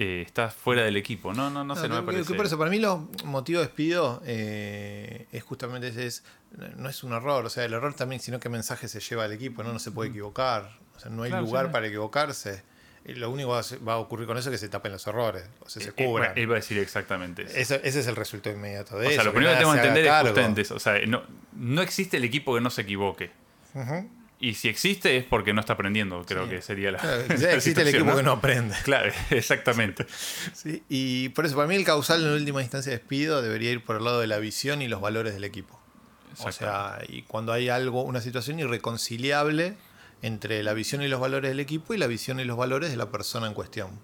eh, 0.00 0.22
estás 0.24 0.54
fuera 0.54 0.82
del 0.84 0.96
equipo. 0.96 1.34
No, 1.34 1.50
no, 1.50 1.64
no 1.64 1.74
sé, 1.74 1.88
no, 1.88 1.96
me 1.96 2.00
que- 2.00 2.06
parece. 2.06 2.30
que 2.32 2.36
por 2.36 2.46
eso, 2.46 2.56
para 2.56 2.70
mí 2.70 2.78
los 2.78 3.00
motivos 3.24 3.62
de 3.62 3.66
despido 3.66 4.22
eh, 4.26 5.26
es 5.32 5.42
justamente 5.42 5.88
ese, 5.88 6.06
es, 6.06 6.22
no 6.76 6.88
es 6.88 7.02
un 7.02 7.12
error, 7.12 7.44
o 7.44 7.50
sea, 7.50 7.64
el 7.64 7.72
error 7.72 7.94
también, 7.94 8.20
sino 8.20 8.38
qué 8.38 8.48
mensaje 8.48 8.86
se 8.88 9.00
lleva 9.00 9.24
al 9.24 9.32
equipo, 9.32 9.62
no, 9.62 9.72
no 9.72 9.78
se 9.78 9.90
puede 9.90 10.10
equivocar, 10.10 10.70
o 10.96 11.00
sea, 11.00 11.10
no 11.10 11.24
hay 11.24 11.30
Claro, 11.30 11.44
lugar 11.46 11.66
sí. 11.66 11.72
para 11.72 11.86
equivocarse. 11.88 12.62
Y 13.04 13.14
lo 13.14 13.30
único 13.30 13.48
que 13.60 13.76
va 13.78 13.92
a 13.94 13.96
va 13.96 13.98
ocurrir 13.98 14.26
con 14.26 14.36
eso 14.36 14.50
es 14.50 14.52
que 14.54 14.58
se 14.58 14.68
tapen 14.68 14.92
los 14.92 15.06
errores, 15.06 15.44
o 15.60 15.68
sea, 15.68 15.82
se 15.82 15.88
Eh, 15.90 15.92
cubran. 15.92 16.36
eh, 16.36 16.42
Iba 16.42 16.54
a 16.54 16.56
decir 16.56 16.78
exactamente 16.78 17.42
eso. 17.44 17.56
Eso- 17.56 17.74
ese 17.82 18.00
es 18.00 18.06
el 18.06 18.16
resultado 18.16 18.54
inmediato 18.54 18.98
de 18.98 19.06
O 19.06 19.10
eso. 19.10 19.14
sea, 19.16 19.24
lo 19.24 19.32
primero 19.32 19.52
que 19.54 19.58
tengo 19.60 19.72
que 19.72 19.78
entender 19.78 20.04
es 20.06 20.12
justamente 20.20 20.60
eso. 20.60 20.74
O 20.74 20.78
sea, 20.80 20.98
no, 21.06 21.22
no 21.54 21.80
existe 21.82 22.18
el 22.18 22.24
equipo 22.24 22.54
que 22.54 22.60
no 22.60 22.68
se 22.70 22.82
equivoque. 22.82 23.30
Ujú. 23.74 24.10
Y 24.40 24.54
si 24.54 24.68
existe 24.68 25.16
es 25.16 25.24
porque 25.24 25.52
no 25.52 25.60
está 25.60 25.72
aprendiendo, 25.72 26.24
creo 26.24 26.44
Sí. 26.44 26.50
que 26.50 26.62
sería 26.62 26.92
la. 26.92 26.98
Claro, 26.98 27.22
la 27.28 27.34
quizás 27.34 27.54
existe 27.54 27.82
el 27.82 27.88
equipo 27.88 28.14
que 28.16 28.22
no 28.22 28.32
aprende. 28.32 28.76
Claro, 28.84 29.12
exactamente. 29.30 30.06
Sí, 30.54 30.82
y 30.88 31.30
por 31.30 31.44
eso, 31.46 31.56
para 31.56 31.66
mí 31.66 31.74
el 31.74 31.84
causal 31.84 32.22
en 32.24 32.30
última 32.32 32.62
instancia 32.62 32.90
de 32.92 32.98
despido 32.98 33.42
debería 33.42 33.70
ir 33.72 33.84
por 33.84 33.96
el 33.96 34.04
lado 34.04 34.20
de 34.20 34.26
la 34.28 34.38
visión 34.38 34.80
y 34.80 34.86
los 34.88 35.00
valores 35.00 35.34
del 35.34 35.44
equipo. 35.44 35.80
O 36.40 36.52
sea, 36.52 37.00
y 37.08 37.22
cuando 37.22 37.52
hay 37.52 37.68
algo, 37.68 38.04
una 38.04 38.20
situación 38.20 38.60
irreconciliable 38.60 39.74
entre 40.22 40.62
la 40.62 40.72
visión 40.72 41.02
y 41.02 41.08
los 41.08 41.18
valores 41.20 41.50
del 41.50 41.58
equipo 41.58 41.94
y 41.94 41.98
la 41.98 42.06
visión 42.06 42.38
y 42.38 42.44
los 42.44 42.56
valores 42.56 42.90
de 42.90 42.96
la 42.96 43.10
persona 43.10 43.48
en 43.48 43.54
cuestión. 43.54 44.00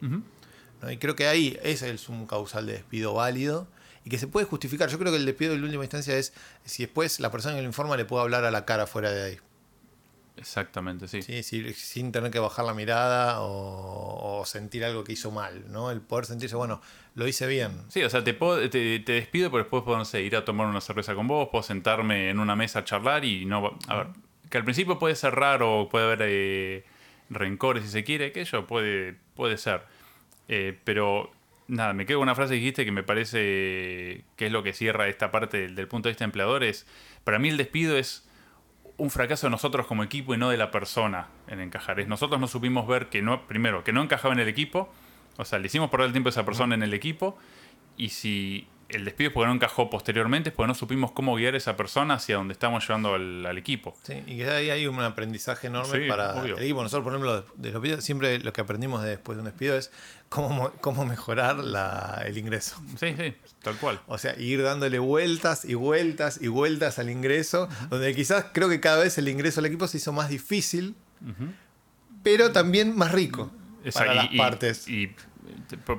¿no? 0.83 0.91
Y 0.91 0.97
creo 0.97 1.15
que 1.15 1.29
ahí 1.29 1.57
ese 1.63 1.91
es 1.93 2.09
un 2.09 2.27
causal 2.27 2.67
de 2.67 2.73
despido 2.73 3.15
válido 3.15 3.69
y 4.05 4.11
que 4.11 4.19
se 4.19 4.27
puede 4.27 4.47
justificar. 4.47 4.89
Yo 4.91 4.99
creo 4.99 5.13
que 5.13 5.19
el 5.19 5.27
despido 5.27 5.55
en 5.55 5.63
última 5.63 5.85
instancia 5.85 6.17
es 6.17 6.33
si 6.65 6.83
después 6.85 7.21
la 7.21 7.31
persona 7.31 7.55
que 7.55 7.63
lo 7.63 7.69
informa 7.69 7.97
le 7.97 8.05
puede 8.05 8.23
hablar 8.25 8.45
a 8.45 8.51
la 8.51 8.65
cara 8.65 8.89
fuera 8.89 9.13
de 9.13 9.23
ahí. 9.23 9.39
Exactamente, 10.37 11.07
sí. 11.09 11.23
¿sí? 11.23 11.43
Si- 11.43 11.73
sin 11.75 12.11
tener 12.13 12.31
que 12.31 12.39
bajar 12.41 12.65
la 12.65 12.75
mirada 12.75 13.41
o, 13.43 14.41
o 14.41 14.45
sentir 14.45 14.85
algo 14.85 15.05
que 15.05 15.13
hizo 15.13 15.31
mal. 15.31 15.65
¿no? 15.71 15.91
El 15.91 16.01
poder 16.01 16.27
sentirse, 16.27 16.57
bueno, 16.57 16.81
lo 17.15 17.27
hice 17.29 17.47
bien. 17.47 17.71
Sí, 17.89 18.03
o 18.03 18.11
sea, 18.11 18.25
te, 18.25 18.35
puedo- 18.35 18.59
te, 18.69 18.99
te 19.01 19.13
despido, 19.13 19.51
pero 19.51 19.63
después 19.65 19.85
puedo 19.85 19.97
no 19.99 20.05
sé, 20.05 20.23
ir 20.23 20.35
a 20.37 20.45
tomar 20.45 20.67
una 20.67 20.81
cerveza 20.81 21.15
con 21.15 21.29
vos, 21.29 21.49
puedo 21.51 21.63
sentarme 21.63 22.31
en 22.31 22.41
una 22.41 22.57
mesa 22.57 22.81
a 22.81 22.85
charlar 22.85 23.25
y 23.25 23.45
no. 23.47 23.79
A 23.89 23.97
ver, 23.97 24.07
que 24.51 24.59
al 24.59 24.65
principio 24.65 24.99
puede 24.99 25.15
ser 25.15 25.35
raro, 25.35 25.89
puede 25.91 26.05
haber 26.07 26.19
eh, 26.23 26.85
rencores 27.31 27.85
si 27.85 27.91
se 27.91 28.05
quiere, 28.05 28.33
que 28.33 28.41
ello 28.43 28.67
puede, 28.67 29.17
puede 29.37 29.57
ser. 29.57 29.83
Eh, 30.49 30.79
pero 30.85 31.31
nada, 31.69 31.93
me 31.95 32.07
quedo 32.07 32.19
con 32.19 32.25
una 32.25 32.35
frase 32.35 32.55
que 32.55 32.59
dijiste 32.61 32.85
que 32.85 32.93
me 32.93 33.03
parece 33.05 34.25
que 34.37 34.47
es 34.47 34.53
lo 34.53 34.63
que 34.63 34.73
cierra 34.73 35.09
esta 35.09 35.31
parte 35.31 35.59
del, 35.59 35.75
del 35.75 35.89
punto 35.89 36.09
de 36.09 36.13
vista 36.13 36.25
empleador. 36.25 36.65
Es, 36.65 36.87
para 37.23 37.39
mí 37.39 37.49
el 37.49 37.57
despido 37.57 37.97
es 37.97 38.29
un 38.97 39.11
fracaso 39.11 39.47
de 39.47 39.51
nosotros 39.51 39.87
como 39.87 40.03
equipo 40.03 40.35
y 40.35 40.39
no 40.39 40.51
de 40.51 40.57
la 40.57 40.71
persona 40.71 41.29
en 41.49 41.61
encajar. 41.61 42.01
Es 42.01 42.09
nosotros 42.09 42.41
no 42.41 42.47
supimos 42.47 42.87
ver 42.87 43.09
que 43.09 43.23
no, 43.23 43.47
primero, 43.47 43.85
que 43.85 43.93
no 43.93 44.03
encajaba 44.03 44.35
en 44.35 44.41
el 44.41 44.49
equipo, 44.49 44.93
o 45.37 45.45
sea, 45.45 45.59
le 45.59 45.67
hicimos 45.67 45.91
perder 45.91 46.07
el 46.07 46.13
tiempo 46.13 46.29
a 46.29 46.31
esa 46.31 46.45
persona 46.45 46.75
en 46.75 46.83
el 46.83 46.95
equipo, 46.95 47.37
y 47.97 48.11
si 48.11 48.67
el 48.97 49.05
despido 49.05 49.29
es 49.29 49.35
porque 49.35 49.47
no 49.49 49.55
encajó 49.55 49.91
posteriormente, 49.91 50.49
es 50.51 50.55
porque 50.55 50.69
no 50.69 50.75
supimos 50.75 51.13
cómo 51.13 51.35
guiar 51.37 51.55
a 51.55 51.57
esa 51.57 51.77
persona 51.77 52.15
hacia 52.15 52.37
donde 52.37 52.53
estamos 52.53 52.87
llevando 52.87 53.15
al, 53.15 53.45
al 53.47 53.59
equipo. 53.59 53.97
Sí, 54.03 54.23
y 54.27 54.37
que 54.39 54.49
ahí 54.51 54.71
hay 54.71 54.87
un 54.87 55.01
aprendizaje 55.01 55.67
enorme 55.67 56.03
Sí, 56.05 56.09
para 56.09 56.35
obvio. 56.41 56.57
el 56.57 56.63
equipo. 56.65 56.83
Nosotros, 56.83 57.05
por 57.05 57.13
ejemplo, 57.13 57.43
de 57.57 57.71
los 57.73 57.83
despidos, 57.83 58.05
siempre 58.05 58.39
lo 58.39 58.53
que 58.53 58.61
aprendimos 58.61 59.03
de 59.03 59.11
después 59.11 59.37
de 59.37 59.41
un 59.41 59.47
despido 59.47 59.77
es 59.77 59.91
cómo, 60.29 60.49
mo- 60.51 60.73
cómo 60.81 61.05
mejorar 61.07 61.57
la- 61.59 62.23
el 62.27 62.37
ingreso. 62.39 62.81
Sí, 62.99 63.15
sí, 63.19 63.35
tal 63.63 63.77
cual. 63.77 64.01
O 64.07 64.19
sea, 64.19 64.39
ir 64.39 64.63
dándole 64.63 64.99
vueltas 64.99 65.65
y 65.65 65.75
vueltas 65.75 66.39
y 66.43 66.49
vueltas 66.49 66.99
al 66.99 67.11
ingreso, 67.11 67.69
donde 67.91 68.15
quizás 68.15 68.47
creo 68.53 68.69
que 68.69 68.81
cada 68.81 69.03
vez 69.03 69.19
el 69.19 69.29
ingreso 69.29 69.61
al 69.61 69.67
equipo 69.67 69.87
se 69.87 69.97
hizo 69.99 70.13
más 70.13 70.29
difícil, 70.29 70.95
pero 72.23 72.53
también 72.53 72.97
más 72.97 73.13
rico 73.13 73.51
Esa- 73.85 74.01
para 74.01 74.13
y, 74.13 74.17
las 74.17 74.33
y- 74.33 74.39
partes. 74.39 74.89
Y, 74.89 75.05
eh, 75.05 75.15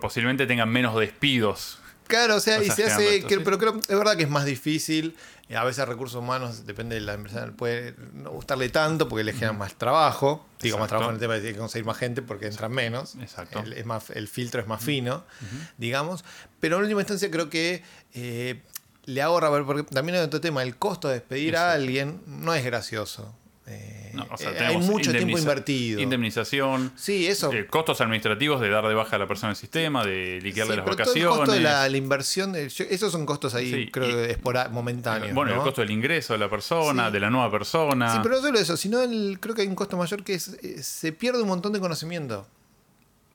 posiblemente 0.02 0.48
tengan 0.48 0.70
menos 0.70 0.96
despidos. 1.00 1.80
Claro, 2.08 2.36
o 2.36 2.40
sea, 2.40 2.60
O 2.60 2.62
y 2.62 2.70
se 2.70 2.84
hace, 2.86 3.22
que- 3.28 3.40
pero 3.42 3.58
creo, 3.58 3.76
es 3.80 3.88
verdad 3.98 4.16
que 4.16 4.24
es 4.24 4.30
más 4.30 4.46
difícil. 4.46 5.16
eh, 5.50 5.56
A 5.58 5.64
veces 5.64 5.88
recursos 5.88 6.20
humanos, 6.20 6.66
depende 6.66 6.96
de 6.96 7.02
la 7.02 7.14
empresa, 7.14 7.48
puede 7.56 7.96
no 8.14 8.32
gustarle 8.32 8.70
tanto 8.70 9.08
porque 9.08 9.24
le 9.24 9.34
generan 9.34 9.58
más 9.58 9.76
trabajo. 9.76 10.46
Digo, 10.62 10.78
más 10.80 10.88
trabajo 10.88 11.10
en 11.12 11.16
el 11.16 11.20
tema 11.20 11.36
de 11.36 11.42
que 11.54 11.58
conseguir 11.58 11.86
más 11.86 11.98
gente 11.98 12.22
porque 12.22 12.48
entran 12.48 12.72
menos. 12.72 13.16
Exacto. 13.22 13.60
El, 13.60 13.74
es 13.74 13.86
más, 13.86 14.10
el 14.12 14.28
filtro 14.28 14.62
es 14.62 14.68
más 14.68 14.84
fino, 14.84 15.24
digamos. 15.78 16.24
Pero 16.60 16.78
en 16.78 16.84
última 16.84 17.02
instancia 17.02 17.30
creo 17.30 17.50
que 17.50 17.84
eh, 18.14 18.62
le 19.06 19.22
ahorra, 19.22 19.50
porque 19.66 19.84
también 19.84 20.18
hay 20.18 20.24
otro 20.24 20.42
tema, 20.42 20.64
el 20.64 20.78
costo 20.78 21.08
de 21.08 21.16
despedir 21.16 21.56
a 21.58 21.74
alguien 21.74 22.22
no 22.26 22.54
es 22.56 22.64
gracioso. 22.66 23.36
Eh, 23.68 24.12
No, 24.14 24.28
o 24.32 24.38
sea, 24.38 24.52
eh, 24.52 24.66
hay 24.68 24.78
mucho 24.78 25.12
tiempo 25.12 25.38
invertido. 25.40 26.00
Indemnización. 26.00 26.92
Sí, 26.96 27.26
eso. 27.28 27.52
eh, 27.52 27.66
costos 27.66 28.00
administrativos 28.00 28.62
de 28.62 28.70
dar 28.70 28.88
de 28.88 28.94
baja 28.94 29.16
a 29.16 29.20
la 29.20 29.28
persona 29.28 29.50
del 29.50 29.56
sistema, 29.58 30.06
de 30.06 30.40
liquidarle 30.42 30.74
Sí, 30.74 30.78
las 30.78 30.86
pero 30.86 30.96
todo 30.98 31.06
vacaciones. 31.06 31.24
el 31.34 31.38
costo 31.40 31.52
de 31.54 31.60
la, 31.62 31.90
la 31.90 31.98
inversión, 31.98 32.52
de- 32.54 32.70
yo- 32.70 32.86
esos 32.90 33.12
son 33.12 33.26
costos 33.26 33.56
ahí, 33.56 33.72
Sí, 33.74 33.92
creo 33.92 34.08
y- 34.08 34.14
que 34.28 34.32
espora- 34.32 34.70
momentáneos. 34.70 35.34
Bueno, 35.34 35.52
¿no? 35.52 35.58
el 35.58 35.64
costo 35.64 35.82
del 35.82 35.90
ingreso 35.92 36.34
de 36.34 36.40
la 36.40 36.50
persona, 36.50 37.08
Sí. 37.08 37.14
de 37.14 37.20
la 37.20 37.30
nueva 37.32 37.50
persona. 37.50 38.14
Sí, 38.14 38.20
pero 38.22 38.36
no 38.36 38.42
solo 38.42 38.60
eso, 38.60 38.78
sino 38.78 39.02
el, 39.02 39.40
creo 39.42 39.56
que 39.56 39.64
hay 39.64 39.68
un 39.68 39.76
costo 39.76 39.98
mayor 39.98 40.24
que 40.24 40.36
es, 40.36 40.50
eh, 40.62 40.84
se 40.84 41.12
pierde 41.12 41.42
un 41.42 41.48
montón 41.48 41.74
de 41.74 41.80
conocimiento. 41.80 42.48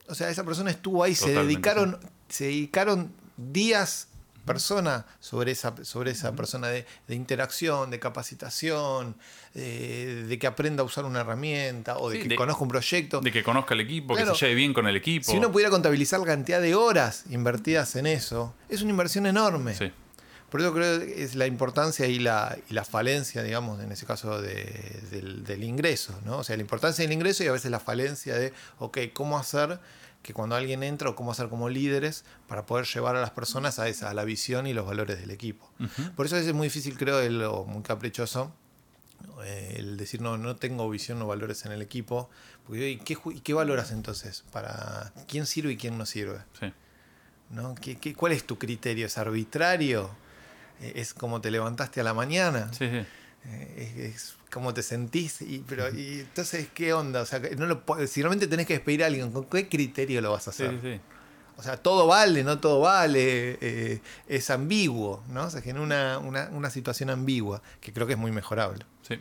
O 0.06 0.14
sea, 0.14 0.30
esa 0.30 0.44
persona 0.44 0.70
estuvo 0.70 1.02
ahí, 1.02 1.14
se 1.16 1.32
dedicaron, 1.32 1.98
se 2.28 2.44
dedicaron 2.44 3.12
días 3.36 4.06
persona 4.44 5.06
sobre 5.20 5.52
esa, 5.52 5.74
sobre 5.84 6.10
esa 6.12 6.32
persona 6.32 6.68
de, 6.68 6.86
de 7.08 7.14
interacción, 7.14 7.90
de 7.90 7.98
capacitación, 8.00 9.16
eh, 9.54 10.24
de 10.28 10.38
que 10.38 10.46
aprenda 10.46 10.82
a 10.82 10.86
usar 10.86 11.04
una 11.04 11.20
herramienta 11.20 11.98
o 11.98 12.10
de 12.10 12.16
Sí, 12.16 12.22
que 12.24 12.28
de- 12.30 12.36
conozca 12.36 12.62
un 12.62 12.68
proyecto. 12.68 13.20
De 13.20 13.32
que 13.32 13.42
conozca 13.42 13.74
el 13.74 13.80
equipo, 13.80 14.14
Claro. 14.14 14.32
que 14.32 14.38
se 14.38 14.46
lleve 14.46 14.56
bien 14.56 14.72
con 14.74 14.86
el 14.86 14.96
equipo. 14.96 15.30
si 15.30 15.36
uno 15.38 15.50
pudiera 15.52 15.70
contabilizar 15.70 16.20
la 16.20 16.26
cantidad 16.26 16.60
de 16.60 16.74
horas 16.74 17.24
invertidas 17.30 17.96
en 17.96 18.06
eso, 18.06 18.54
es 18.68 18.82
una 18.82 18.90
inversión 18.90 19.26
enorme. 19.26 19.74
Sí. 19.74 19.92
Por 20.50 20.60
eso 20.60 20.74
creo 20.74 20.98
que 20.98 21.22
es 21.22 21.36
la 21.36 21.46
importancia 21.46 22.06
y 22.08 22.18
la, 22.18 22.56
y 22.68 22.74
la 22.74 22.84
falencia, 22.84 23.42
digamos, 23.44 23.80
en 23.80 23.92
ese 23.92 24.04
caso 24.04 24.40
de- 24.42 25.00
del, 25.12 25.44
del 25.44 25.62
ingreso, 25.62 26.18
¿no? 26.24 26.38
O 26.38 26.44
sea, 26.44 26.56
la 26.56 26.62
importancia 26.62 27.04
del 27.04 27.12
ingreso 27.12 27.44
y 27.44 27.46
a 27.46 27.52
veces 27.52 27.70
la 27.70 27.78
falencia 27.78 28.34
de, 28.34 28.52
ok, 28.80 28.98
¿cómo 29.12 29.38
hacer 29.38 29.78
que 30.22 30.34
cuando 30.34 30.54
alguien 30.56 30.82
entra 30.82 31.08
o 31.10 31.16
cómo 31.16 31.32
hacer 31.32 31.48
como 31.48 31.68
líderes 31.68 32.24
para 32.46 32.66
poder 32.66 32.86
llevar 32.86 33.16
a 33.16 33.20
las 33.20 33.30
personas 33.30 33.78
a 33.78 33.88
esa, 33.88 34.10
a 34.10 34.14
la 34.14 34.24
visión 34.24 34.66
y 34.66 34.72
los 34.74 34.86
valores 34.86 35.18
del 35.20 35.30
equipo? 35.30 35.70
Por 36.16 36.26
eso 36.26 36.34
a 36.34 36.38
veces 36.38 36.48
es 36.48 36.54
muy 36.54 36.66
difícil, 36.66 36.96
creo, 36.98 37.20
el- 37.20 37.42
o 37.44 37.64
muy 37.64 37.82
caprichoso, 37.82 38.52
eh, 39.44 39.74
el 39.78 39.96
decir, 39.96 40.20
no, 40.20 40.36
no 40.38 40.56
tengo 40.56 40.88
visión 40.90 41.20
o 41.22 41.26
valores 41.26 41.64
en 41.64 41.72
el 41.72 41.80
equipo. 41.82 42.28
Porque, 42.66 42.90
¿y 42.90 42.96
qué, 42.98 43.16
y 43.34 43.40
qué 43.40 43.54
valoras 43.54 43.90
entonces? 43.92 44.44
¿Para 44.52 45.12
quién 45.26 45.46
sirve 45.46 45.72
y 45.72 45.76
quién 45.76 45.96
no 45.98 46.04
sirve? 46.06 46.40
Sí. 46.58 46.72
¿no? 47.50 47.74
¿Qué, 47.74 47.96
qué, 47.98 48.14
cuál 48.14 48.32
es 48.32 48.44
tu 48.44 48.58
criterio? 48.58 49.06
¿Es 49.06 49.18
arbitrario? 49.18 50.10
¿Es 50.80 51.12
como 51.14 51.40
te 51.40 51.50
levantaste 51.50 52.00
a 52.00 52.04
la 52.04 52.14
mañana? 52.14 52.70
Sí, 52.72 52.88
sí. 52.88 53.04
Eh, 53.46 54.02
¿Es, 54.14 54.14
es 54.14 54.34
cómo 54.50 54.74
te 54.74 54.82
sentís? 54.82 55.42
Y, 55.42 55.64
pero, 55.66 55.88
y 55.94 56.20
entonces, 56.20 56.68
¿qué 56.74 56.92
onda? 56.92 57.22
O 57.22 57.26
sea, 57.26 57.40
que 57.40 57.56
no 57.56 57.66
lo, 57.66 57.82
si 58.06 58.22
realmente 58.22 58.46
tenés 58.46 58.66
que 58.66 58.74
despedir 58.74 59.04
a 59.04 59.06
alguien, 59.06 59.32
¿con 59.32 59.44
qué 59.44 59.68
criterio 59.68 60.20
lo 60.20 60.32
vas 60.32 60.48
a 60.48 60.50
hacer? 60.50 60.72
sí, 60.72 60.78
sí. 60.82 61.00
O 61.60 61.62
sea, 61.62 61.76
todo 61.76 62.06
vale, 62.06 62.42
no 62.42 62.58
todo 62.58 62.80
vale, 62.80 63.58
eh, 63.60 64.00
es 64.28 64.48
ambiguo, 64.48 65.22
¿no? 65.28 65.50
Se 65.50 65.60
genera 65.60 66.18
una, 66.18 66.48
una, 66.52 66.70
situación 66.70 67.10
ambigua 67.10 67.60
que 67.82 67.92
creo 67.92 68.06
que 68.06 68.14
es 68.14 68.18
muy 68.18 68.32
mejorable. 68.32 68.86
Sí. 69.02 69.20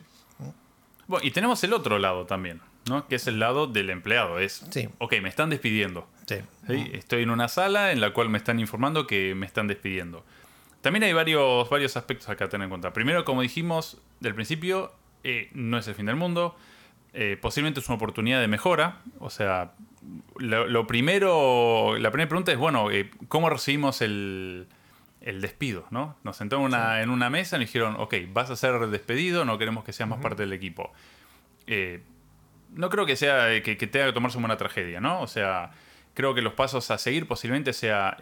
Bueno, 1.08 1.28
y 1.28 1.32
tenemos 1.32 1.62
el 1.66 1.74
otro 1.74 2.00
lado 2.00 2.26
también, 2.28 2.62
¿no? 2.88 3.06
Que 3.10 3.16
es 3.16 3.28
el 3.28 3.40
lado 3.40 3.68
del 3.68 3.90
empleado. 3.90 4.40
Es, 4.40 4.64
sí. 4.70 4.88
ok, 5.00 5.16
me 5.22 5.28
están 5.28 5.50
despidiendo. 5.50 6.08
Sí. 6.28 6.36
Estoy 6.94 7.24
en 7.24 7.30
una 7.30 7.50
sala 7.50 7.92
en 7.92 8.00
la 8.00 8.14
cual 8.14 8.30
me 8.30 8.38
están 8.38 8.58
informando 8.62 9.06
que 9.06 9.36
me 9.36 9.46
están 9.46 9.68
despidiendo. 9.68 10.24
También 10.80 11.04
hay 11.04 11.12
varios, 11.12 11.70
varios 11.70 11.98
aspectos 11.98 12.30
acá 12.30 12.46
a 12.46 12.48
tener 12.50 12.64
en 12.64 12.70
cuenta. 12.70 12.94
Primero, 12.94 13.26
como 13.26 13.42
dijimos 13.42 13.98
del 14.22 14.34
principio, 14.34 14.94
eh, 15.24 15.50
no 15.54 15.78
es 15.78 15.88
el 15.88 15.96
fin 15.96 16.06
del 16.06 16.16
mundo. 16.16 16.56
Eh, 17.14 17.38
posiblemente 17.42 17.80
es 17.80 17.88
una 17.88 17.96
oportunidad 17.96 18.40
de 18.42 18.48
mejora. 18.48 19.02
O 19.20 19.30
sea, 19.30 19.74
lo, 20.38 20.88
primero, 20.88 21.98
la 21.98 22.12
primera 22.12 22.30
pregunta 22.30 22.52
es, 22.52 22.58
bueno, 22.58 22.92
eh, 22.92 23.10
¿cómo 23.28 23.50
recibimos 23.50 24.02
el, 24.02 24.68
despido? 25.22 25.86
¿no? 25.92 26.18
Nos 26.24 26.38
sentamos 26.38 26.72
en 26.74 27.10
una 27.10 27.30
mesa 27.30 27.58
y 27.58 27.60
nos 27.60 27.70
dijeron, 27.70 27.96
ok, 27.98 28.16
vas 28.32 28.50
a 28.50 28.56
ser 28.56 28.88
despedido, 28.88 29.46
no 29.46 29.58
queremos 29.58 29.84
que 29.84 29.94
seas 29.94 30.10
más 30.10 30.20
parte 30.20 30.44
del 30.44 30.54
equipo. 30.54 30.92
no 32.76 32.90
creo 32.90 33.06
que 33.06 33.16
sea 33.16 33.62
que, 33.62 33.76
tenga 33.76 34.08
que 34.08 34.14
tomarse 34.14 34.36
como 34.36 34.46
una 34.46 34.58
tragedia, 34.58 35.00
¿no? 35.00 35.22
O 35.22 35.28
sea, 35.28 35.72
creo 36.14 36.34
que 36.34 36.42
los 36.42 36.54
pasos 36.54 36.90
a 36.92 36.98
seguir 36.98 37.28
posiblemente 37.28 37.74
sea 37.74 38.18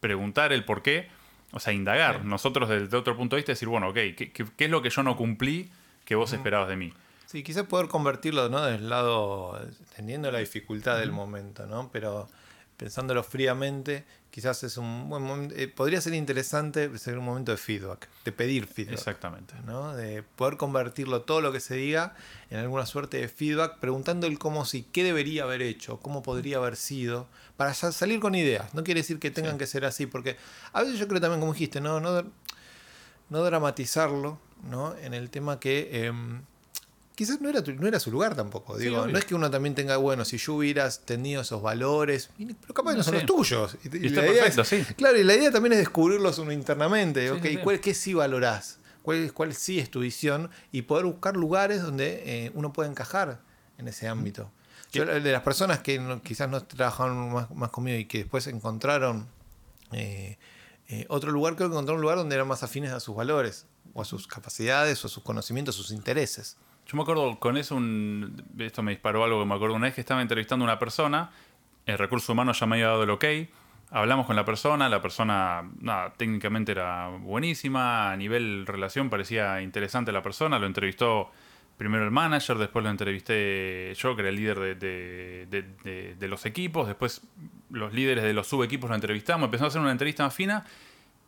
preguntar 0.00 0.52
el 0.52 0.64
por 0.64 0.82
qué 0.82 1.08
o 1.52 1.60
sea, 1.60 1.72
indagar. 1.72 2.24
Nosotros 2.24 2.68
desde 2.68 2.96
otro 2.96 3.16
punto 3.16 3.36
de 3.36 3.40
vista 3.40 3.52
decir, 3.52 3.68
bueno, 3.68 3.88
ok, 3.88 3.94
¿qué, 3.94 4.44
es 4.58 4.70
lo 4.70 4.82
que 4.82 4.90
yo 4.90 5.02
no 5.02 5.16
cumplí 5.16 5.70
que 6.06 6.14
vos 6.14 6.32
esperabas 6.32 6.70
de 6.70 6.76
mí? 6.76 6.94
Sí, 7.26 7.42
quizás 7.42 7.64
poder 7.64 7.88
convertirlo, 7.88 8.48
¿no? 8.48 8.62
Del 8.62 8.88
lado, 8.88 9.60
entendiendo 9.60 10.30
la 10.30 10.38
dificultad 10.38 10.98
del 10.98 11.12
momento, 11.12 11.66
¿no? 11.66 11.90
Pero 11.92 12.28
pensándolo 12.76 13.22
fríamente, 13.22 14.04
quizás 14.30 14.62
es 14.64 14.76
un 14.76 15.08
buen 15.08 15.22
momento, 15.22 15.54
eh, 15.56 15.66
podría 15.66 16.00
ser 16.00 16.14
interesante 16.14 16.96
ser 16.98 17.18
un 17.18 17.24
momento 17.24 17.52
de 17.52 17.58
feedback, 17.58 18.08
de 18.24 18.32
pedir 18.32 18.66
feedback. 18.66 18.94
Exactamente. 18.94 19.54
¿no? 19.64 19.96
De 19.96 20.22
poder 20.22 20.56
convertirlo 20.56 21.22
todo 21.22 21.40
lo 21.40 21.52
que 21.52 21.60
se 21.60 21.74
diga 21.76 22.14
en 22.50 22.58
alguna 22.58 22.86
suerte 22.86 23.18
de 23.18 23.28
feedback, 23.28 23.78
preguntando 23.78 24.26
el 24.26 24.38
cómo 24.38 24.64
si, 24.64 24.82
qué 24.82 25.04
debería 25.04 25.44
haber 25.44 25.62
hecho, 25.62 25.98
cómo 26.00 26.22
podría 26.22 26.58
haber 26.58 26.76
sido, 26.76 27.28
para 27.56 27.72
salir 27.74 28.20
con 28.20 28.34
ideas. 28.34 28.74
No 28.74 28.84
quiere 28.84 29.00
decir 29.00 29.18
que 29.18 29.30
tengan 29.30 29.58
que 29.58 29.66
ser 29.66 29.84
así, 29.84 30.06
porque 30.06 30.36
a 30.72 30.82
veces 30.82 30.98
yo 30.98 31.08
creo 31.08 31.20
también, 31.20 31.40
como 31.40 31.54
dijiste, 31.54 31.80
no, 31.80 31.98
no, 31.98 32.24
no 33.30 33.42
dramatizarlo, 33.42 34.38
¿no? 34.62 34.96
En 34.96 35.14
el 35.14 35.30
tema 35.30 35.60
que... 35.60 36.06
Em, 36.06 36.42
quizás 37.16 37.40
no 37.40 37.48
era, 37.48 37.60
no 37.60 37.88
era 37.88 37.98
su 37.98 38.12
lugar 38.12 38.36
tampoco. 38.36 38.76
Digo, 38.76 39.06
no 39.06 39.18
es 39.18 39.24
que 39.24 39.34
uno 39.34 39.50
también 39.50 39.74
tenga, 39.74 39.96
bueno, 39.96 40.24
si 40.24 40.36
yo 40.36 40.54
hubieras 40.54 41.00
tenido 41.00 41.42
esos 41.42 41.62
valores, 41.62 42.30
pero 42.36 42.74
capaz 42.74 42.94
no, 42.94 43.02
son 43.02 43.14
los 43.14 43.26
tuyos. 43.26 43.76
Y, 43.82 44.06
está 44.06 44.20
perfecto, 44.20 44.64
sí. 44.64 44.84
Claro, 44.96 45.18
y 45.18 45.24
la 45.24 45.34
idea 45.34 45.50
también 45.50 45.72
es 45.72 45.78
descubrirlos 45.78 46.38
uno 46.38 46.52
internamente. 46.52 47.30
okay, 47.30 47.56
¿cuál, 47.56 47.80
¿Qué 47.80 47.94
sí 47.94 48.14
valorás? 48.14 48.78
¿Cuál, 49.02 49.32
¿Cuál 49.32 49.54
sí 49.54 49.78
es 49.78 49.90
tu 49.90 50.00
visión? 50.00 50.50
Y 50.72 50.82
poder 50.82 51.06
buscar 51.06 51.36
lugares 51.36 51.82
donde 51.82 52.22
eh, 52.26 52.50
uno 52.54 52.72
pueda 52.72 52.88
encajar 52.88 53.40
en 53.78 53.88
ese 53.88 54.08
ámbito. 54.08 54.50
Yo, 54.92 55.04
de 55.04 55.32
las 55.32 55.42
personas 55.42 55.80
que 55.80 56.20
quizás 56.22 56.48
no 56.48 56.62
trabajaron 56.62 57.32
más, 57.32 57.50
más, 57.50 57.70
conmigo 57.70 57.98
y 57.98 58.04
que 58.04 58.18
después 58.18 58.46
encontraron 58.46 59.26
eh, 59.92 60.38
eh, 60.88 61.06
otro 61.08 61.32
lugar, 61.32 61.56
creo 61.56 61.68
que 61.68 61.74
encontraron 61.74 61.98
un 61.98 62.02
lugar 62.02 62.18
donde 62.18 62.34
eran 62.34 62.46
más 62.46 62.62
afines 62.62 62.92
a 62.92 63.00
sus 63.00 63.16
valores, 63.16 63.66
o 63.92 64.02
a 64.02 64.04
sus 64.04 64.26
capacidades, 64.26 65.02
o 65.04 65.08
a 65.08 65.10
sus 65.10 65.22
conocimientos, 65.22 65.74
a 65.74 65.78
sus 65.78 65.90
intereses. 65.90 66.58
Yo 66.86 66.96
me 66.96 67.02
acuerdo 67.02 67.38
con 67.40 67.56
eso, 67.56 67.80
esto 68.58 68.82
me 68.82 68.92
disparó 68.92 69.24
algo 69.24 69.40
que 69.40 69.46
me 69.46 69.54
acuerdo 69.54 69.74
una 69.74 69.86
vez 69.86 69.94
que 69.94 70.02
estaba 70.02 70.22
entrevistando 70.22 70.64
a 70.64 70.66
una 70.66 70.78
persona, 70.78 71.32
el 71.84 71.98
recurso 71.98 72.32
humano 72.32 72.52
ya 72.52 72.66
me 72.66 72.76
había 72.76 72.88
dado 72.88 73.02
el 73.02 73.10
ok, 73.10 73.24
hablamos 73.90 74.26
con 74.26 74.36
la 74.36 74.44
persona, 74.44 74.88
la 74.88 75.00
persona 75.00 75.68
nada, 75.80 76.14
técnicamente 76.16 76.72
era 76.72 77.08
buenísima, 77.08 78.12
a 78.12 78.16
nivel 78.16 78.66
relación 78.66 79.10
parecía 79.10 79.62
interesante 79.62 80.12
la 80.12 80.22
persona, 80.22 80.58
lo 80.58 80.66
entrevistó 80.66 81.30
primero 81.76 82.04
el 82.04 82.10
manager, 82.10 82.58
después 82.58 82.84
lo 82.84 82.90
entrevisté 82.90 83.92
yo, 83.94 84.14
que 84.16 84.22
era 84.22 84.28
el 84.28 84.36
líder 84.36 84.78
de, 84.78 86.28
los 86.28 86.46
equipos, 86.46 86.86
después 86.86 87.22
los 87.70 87.92
líderes 87.92 88.24
de 88.24 88.32
los 88.32 88.46
subequipos 88.46 88.88
lo 88.88 88.94
entrevistamos, 88.94 89.46
empezamos 89.46 89.70
a 89.70 89.72
hacer 89.72 89.82
una 89.82 89.92
entrevista 89.92 90.24
más 90.24 90.34
fina 90.34 90.64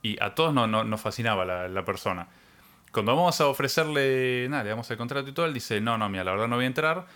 y 0.02 0.22
a 0.22 0.34
todos 0.34 0.54
nos, 0.54 1.00
fascinaba 1.00 1.44
la 1.44 1.84
persona. 1.84 2.28
Cuando 2.92 3.14
vamos 3.14 3.40
a 3.40 3.46
ofrecerle, 3.46 4.46
nada, 4.48 4.64
le 4.64 4.70
damos 4.70 4.90
el 4.90 4.96
contrato 4.96 5.28
y 5.28 5.32
todo, 5.32 5.46
él 5.46 5.52
dice, 5.52 5.80
no, 5.80 5.98
no, 5.98 6.08
mira, 6.08 6.24
la 6.24 6.32
verdad 6.32 6.48
no 6.48 6.56
voy 6.56 6.64
a 6.64 6.68
entrar. 6.68 7.06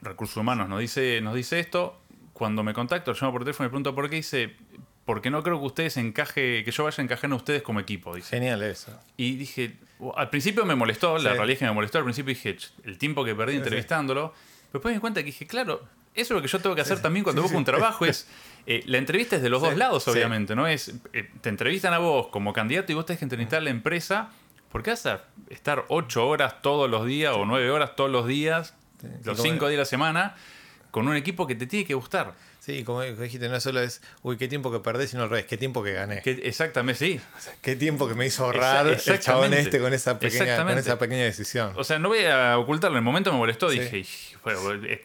Recursos 0.00 0.36
Humanos 0.36 0.68
nos 0.68 0.80
dice, 0.80 1.20
nos 1.20 1.34
dice 1.34 1.60
esto. 1.60 1.98
Cuando 2.32 2.62
me 2.62 2.72
contacto, 2.72 3.12
lo 3.12 3.18
llamo 3.18 3.32
por 3.32 3.44
teléfono 3.44 3.64
y 3.64 3.66
me 3.66 3.70
pregunto 3.70 3.94
por 3.94 4.08
qué, 4.08 4.16
dice, 4.16 4.56
porque 5.04 5.30
no 5.30 5.42
creo 5.42 5.58
que 5.58 5.66
ustedes 5.66 5.96
encaje, 5.96 6.64
que 6.64 6.70
yo 6.70 6.84
vaya 6.84 7.00
a 7.00 7.04
encajar 7.04 7.26
en 7.26 7.32
ustedes 7.34 7.62
como 7.62 7.80
equipo. 7.80 8.14
Dice. 8.14 8.36
Genial 8.36 8.62
eso. 8.62 8.98
Y 9.16 9.36
dije, 9.36 9.76
al 10.16 10.30
principio 10.30 10.64
me 10.64 10.74
molestó, 10.74 11.18
la 11.18 11.34
realidad 11.34 11.50
es 11.50 11.58
que 11.58 11.64
me 11.66 11.72
molestó. 11.72 11.98
Al 11.98 12.04
principio 12.04 12.30
dije, 12.34 12.56
el 12.84 12.98
tiempo 12.98 13.24
que 13.24 13.34
perdí 13.34 13.56
entrevistándolo. 13.56 14.32
Pero 14.32 14.72
después 14.72 14.92
me 14.92 14.96
di 14.96 15.00
cuenta 15.00 15.20
que 15.20 15.26
dije, 15.26 15.46
claro, 15.46 15.82
eso 16.14 16.34
es 16.34 16.36
lo 16.36 16.42
que 16.42 16.48
yo 16.48 16.60
tengo 16.60 16.74
que 16.74 16.80
hacer 16.80 17.00
también 17.00 17.24
cuando 17.24 17.42
busco 17.42 17.56
un 17.56 17.64
trabajo. 17.64 18.04
Es 18.04 18.28
eh, 18.66 18.82
la 18.86 18.98
entrevista 18.98 19.36
es 19.36 19.42
de 19.42 19.48
los 19.48 19.62
dos 19.62 19.76
lados, 19.76 20.06
obviamente, 20.08 20.54
¿no? 20.54 20.66
Es 20.66 20.94
eh, 21.12 21.30
te 21.40 21.48
entrevistan 21.48 21.92
a 21.94 21.98
vos 21.98 22.28
como 22.28 22.52
candidato 22.52 22.92
y 22.92 22.94
vos 22.94 23.06
tenés 23.06 23.18
que 23.18 23.24
entrevistar 23.24 23.58
a 23.60 23.62
la 23.62 23.70
empresa 23.70 24.30
¿Por 24.72 24.82
qué 24.82 24.90
vas 24.90 25.04
a 25.04 25.24
estar 25.50 25.84
ocho 25.88 26.26
horas 26.26 26.62
todos 26.62 26.88
los 26.88 27.04
días 27.04 27.34
o 27.36 27.44
nueve 27.44 27.70
horas 27.70 27.94
todos 27.94 28.10
los 28.10 28.26
días, 28.26 28.74
los 29.22 29.42
cinco 29.42 29.68
días 29.68 29.72
de 29.72 29.76
la 29.76 29.84
semana, 29.84 30.34
con 30.90 31.06
un 31.06 31.14
equipo 31.14 31.46
que 31.46 31.54
te 31.54 31.66
tiene 31.66 31.84
que 31.84 31.92
gustar? 31.92 32.32
Sí, 32.62 32.84
como 32.84 33.02
dijiste, 33.02 33.48
no 33.48 33.58
solo 33.58 33.80
es, 33.80 34.00
uy, 34.22 34.36
qué 34.36 34.46
tiempo 34.46 34.70
que 34.70 34.78
perdés, 34.78 35.10
sino 35.10 35.24
al 35.24 35.30
revés, 35.30 35.46
qué 35.46 35.56
tiempo 35.56 35.82
que 35.82 35.94
gané. 35.94 36.22
exactamente, 36.24 36.96
sí. 36.96 37.20
Qué 37.60 37.74
tiempo 37.74 38.06
que 38.06 38.14
me 38.14 38.24
hizo 38.24 38.44
ahorrar 38.44 38.86
el 38.86 39.18
chabón 39.18 39.52
este 39.52 39.80
con 39.80 39.92
esa, 39.92 40.20
pequeña, 40.20 40.64
con 40.64 40.78
esa 40.78 40.96
pequeña 40.96 41.24
decisión. 41.24 41.72
O 41.74 41.82
sea, 41.82 41.98
no 41.98 42.10
voy 42.10 42.20
a 42.20 42.56
ocultarlo, 42.58 42.98
en 42.98 43.02
el 43.02 43.04
momento 43.04 43.32
me 43.32 43.38
molestó, 43.38 43.68
dije, 43.68 44.04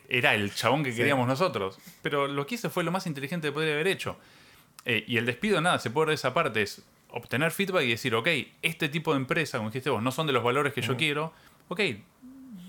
era 0.07 0.35
el 0.35 0.53
chabón 0.53 0.83
que 0.83 0.93
queríamos 0.93 1.27
nosotros. 1.27 1.79
Pero 2.03 2.27
lo 2.27 2.45
que 2.45 2.53
hice 2.53 2.69
fue 2.69 2.83
lo 2.83 2.91
más 2.91 3.07
inteligente 3.07 3.47
que 3.47 3.51
podría 3.51 3.73
haber 3.73 3.87
hecho. 3.87 4.17
Eh, 4.85 5.03
y 5.07 5.17
el 5.17 5.25
despido, 5.25 5.59
nada, 5.59 5.79
se 5.79 5.89
puede 5.89 6.09
ver 6.09 6.13
esa 6.13 6.35
parte, 6.35 6.61
es 6.61 6.83
obtener 7.09 7.49
feedback 7.49 7.85
y 7.85 7.89
decir, 7.89 8.13
ok, 8.13 8.27
este 8.61 8.87
tipo 8.87 9.13
de 9.13 9.17
empresa, 9.17 9.57
como 9.57 9.71
dijiste 9.71 9.89
vos, 9.89 10.03
no 10.03 10.11
son 10.11 10.27
de 10.27 10.33
los 10.33 10.43
valores 10.43 10.73
que 10.73 10.83
yo 10.83 10.95
quiero, 10.95 11.33
ok, 11.69 11.81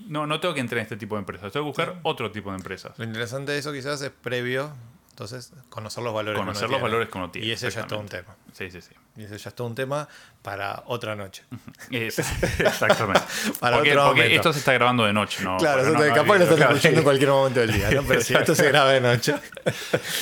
no, 0.09 0.27
no 0.27 0.40
tengo 0.40 0.55
que 0.55 0.61
entrar 0.61 0.79
en 0.79 0.83
este 0.85 0.97
tipo 0.97 1.14
de 1.14 1.21
empresas, 1.21 1.53
tengo 1.53 1.66
que 1.66 1.68
buscar 1.68 2.01
otro 2.03 2.31
tipo 2.31 2.51
de 2.51 2.57
empresas. 2.57 2.99
Lo 2.99 3.05
interesante 3.05 3.53
de 3.53 3.59
eso 3.59 3.73
quizás 3.73 4.01
es 4.03 4.11
previo, 4.11 4.73
entonces, 5.18 5.53
conocer 5.68 6.05
los 6.05 6.14
valores. 6.14 6.38
Conocer 6.38 6.71
los 6.71 6.81
valores 6.81 7.09
que 7.09 7.18
uno 7.18 7.29
tiene. 7.29 7.49
Y 7.49 7.51
ese 7.51 7.68
ya 7.71 7.81
es 7.81 7.87
todo 7.88 7.99
un 7.99 8.09
tema. 8.09 8.37
Sí, 8.53 8.71
sí, 8.71 8.81
sí. 8.81 8.92
Y 9.16 9.25
ese 9.25 9.37
ya 9.37 9.49
es 9.49 9.55
todo 9.55 9.66
un 9.66 9.75
tema 9.75 10.09
para 10.42 10.85
otra 10.87 11.16
noche. 11.16 11.42
exactamente. 11.90 13.21
para 13.61 13.79
porque, 13.79 13.92
otro 13.92 14.07
porque 14.07 14.37
esto 14.37 14.53
se 14.53 14.61
está 14.61 14.73
grabando 14.75 15.05
de 15.05 15.12
noche, 15.12 15.42
¿no? 15.42 15.57
Claro, 15.57 15.83
no, 15.90 16.14
capaz 16.14 16.38
lo 16.38 16.44
estás 16.44 16.61
escuchando 16.61 16.99
en 16.99 17.05
cualquier 17.05 17.31
momento 17.31 17.59
del 17.59 17.73
día, 17.73 17.90
¿no? 17.90 18.05
Pero 18.05 18.21
si 18.21 18.33
esto 18.33 18.55
se 18.55 18.68
graba 18.68 18.92
de 18.92 19.01
noche. 19.01 19.35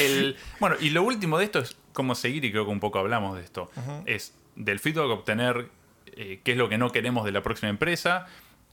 El, 0.00 0.34
bueno, 0.60 0.76
y 0.80 0.88
lo 0.88 1.02
último 1.02 1.36
de 1.36 1.44
esto 1.44 1.58
es 1.58 1.76
cómo 1.92 2.14
seguir, 2.14 2.46
y 2.46 2.50
creo 2.50 2.64
que 2.64 2.70
un 2.70 2.80
poco 2.80 2.98
hablamos 2.98 3.36
de 3.36 3.44
esto. 3.44 3.70
Es 4.06 4.32
del 4.54 4.80
feedback 4.80 5.10
obtener 5.10 5.68
eh, 6.06 6.40
qué 6.42 6.52
es 6.52 6.56
lo 6.56 6.70
que 6.70 6.78
no 6.78 6.90
queremos 6.90 7.26
de 7.26 7.32
la 7.32 7.42
próxima 7.42 7.68
empresa. 7.68 8.28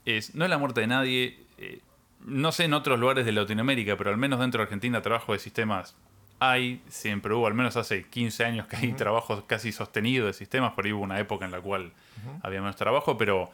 Es, 0.05 0.35
no 0.35 0.43
es 0.43 0.49
la 0.49 0.57
muerte 0.57 0.81
de 0.81 0.87
nadie. 0.87 1.39
Eh, 1.57 1.79
no 2.25 2.51
sé 2.51 2.65
en 2.65 2.73
otros 2.73 2.99
lugares 2.99 3.25
de 3.25 3.31
Latinoamérica, 3.31 3.97
pero 3.97 4.09
al 4.09 4.17
menos 4.17 4.39
dentro 4.39 4.59
de 4.59 4.63
Argentina 4.63 5.01
trabajo 5.01 5.33
de 5.33 5.39
sistemas 5.39 5.95
hay, 6.39 6.81
siempre 6.89 7.33
hubo, 7.33 7.47
al 7.47 7.53
menos 7.53 7.77
hace 7.77 8.05
15 8.09 8.45
años 8.45 8.67
que 8.67 8.75
hay 8.75 8.93
trabajos 8.93 9.43
casi 9.47 9.71
sostenidos 9.71 10.27
de 10.27 10.33
sistemas, 10.33 10.73
por 10.73 10.85
ahí 10.85 10.91
hubo 10.91 11.03
una 11.03 11.19
época 11.19 11.45
en 11.45 11.51
la 11.51 11.61
cual 11.61 11.93
había 12.41 12.59
menos 12.59 12.75
trabajo, 12.75 13.17
pero 13.17 13.51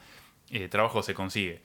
eh, 0.49 0.69
trabajo 0.69 1.03
se 1.03 1.13
consigue. 1.13 1.61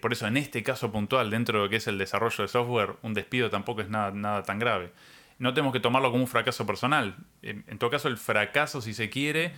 por 0.00 0.12
eso 0.12 0.26
en 0.26 0.36
este 0.36 0.62
caso 0.62 0.90
puntual, 0.90 1.30
dentro 1.30 1.58
de 1.58 1.64
lo 1.64 1.70
que 1.70 1.76
es 1.76 1.86
el 1.86 1.98
desarrollo 1.98 2.42
de 2.42 2.48
software, 2.48 2.94
un 3.02 3.14
despido 3.14 3.50
tampoco 3.50 3.82
es 3.82 3.88
nada, 3.88 4.10
nada 4.10 4.42
tan 4.42 4.58
grave. 4.58 4.90
No 5.38 5.52
tenemos 5.54 5.72
que 5.72 5.80
tomarlo 5.80 6.10
como 6.10 6.22
un 6.22 6.28
fracaso 6.28 6.64
personal. 6.64 7.16
en 7.42 7.78
todo 7.78 7.90
caso, 7.90 8.08
el 8.08 8.16
fracaso, 8.16 8.80
si 8.80 8.94
se 8.94 9.10
quiere, 9.10 9.52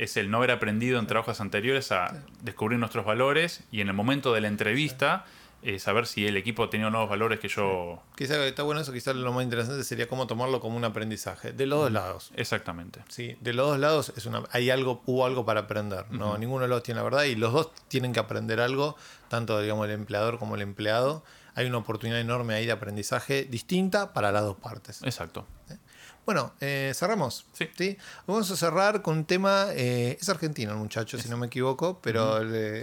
es 0.00 0.16
el 0.16 0.30
no 0.30 0.38
haber 0.38 0.50
aprendido 0.50 0.98
en 0.98 1.06
trabajos 1.06 1.42
anteriores 1.42 1.92
a 1.92 2.24
descubrir 2.42 2.78
nuestros 2.78 3.04
valores 3.04 3.64
y 3.70 3.82
en 3.82 3.88
el 3.88 3.94
momento 3.94 4.32
de 4.32 4.40
la 4.40 4.48
entrevista 4.48 5.26
eh, 5.62 5.78
saber 5.78 6.06
si 6.06 6.26
el 6.26 6.38
equipo 6.38 6.70
tenía 6.70 6.88
nuevos 6.88 7.10
valores 7.10 7.38
que 7.38 7.48
yo... 7.48 8.02
Quizá 8.16 8.42
está 8.46 8.62
bueno 8.62 8.80
eso, 8.80 8.94
quizás 8.94 9.14
lo 9.14 9.30
más 9.30 9.44
interesante 9.44 9.84
sería 9.84 10.08
cómo 10.08 10.26
tomarlo 10.26 10.58
como 10.58 10.78
un 10.78 10.84
aprendizaje, 10.84 11.52
de 11.52 11.66
los 11.66 11.80
dos 11.80 11.92
lados. 11.92 12.32
Exactamente. 12.34 13.04
Sí, 13.10 13.36
de 13.42 13.52
los 13.52 13.68
dos 13.68 13.78
lados 13.78 14.14
es 14.16 14.24
una, 14.24 14.42
hay 14.52 14.70
algo, 14.70 15.02
hubo 15.04 15.26
algo 15.26 15.44
para 15.44 15.60
aprender, 15.60 16.10
¿no? 16.10 16.38
Ninguno 16.38 16.62
de 16.62 16.68
los 16.68 16.76
dos 16.78 16.82
tiene 16.82 17.00
la 17.00 17.04
verdad 17.04 17.24
y 17.24 17.34
los 17.34 17.52
dos 17.52 17.70
tienen 17.88 18.14
que 18.14 18.20
aprender 18.20 18.58
algo, 18.58 18.96
tanto 19.28 19.60
digamos 19.60 19.84
el 19.84 19.92
empleador 19.92 20.38
como 20.38 20.54
el 20.54 20.62
empleado. 20.62 21.22
Hay 21.54 21.66
una 21.66 21.76
oportunidad 21.76 22.20
enorme 22.20 22.54
ahí 22.54 22.64
de 22.64 22.72
aprendizaje 22.72 23.44
distinta 23.44 24.14
para 24.14 24.32
las 24.32 24.44
dos 24.44 24.56
partes. 24.56 25.02
Exacto. 25.02 25.46
Bueno, 26.26 26.52
eh, 26.60 26.92
cerramos. 26.94 27.46
Sí. 27.52 27.96
Vamos 28.26 28.50
a 28.50 28.56
cerrar 28.56 29.02
con 29.02 29.18
un 29.18 29.24
tema. 29.24 29.68
Eh, 29.72 30.16
es 30.20 30.28
argentino 30.28 30.72
el 30.72 30.78
muchacho, 30.78 31.18
si 31.18 31.28
no 31.28 31.36
me 31.36 31.46
equivoco, 31.46 32.00
pero 32.00 32.40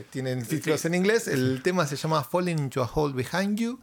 tienen 0.09 0.45
títulos 0.45 0.83
en 0.85 0.95
inglés. 0.95 1.27
El 1.27 1.61
tema 1.63 1.85
se 1.87 1.95
llama 1.95 2.23
Falling 2.23 2.59
into 2.59 2.83
a 2.83 2.91
Hole 2.93 3.13
Behind 3.13 3.57
You. 3.57 3.79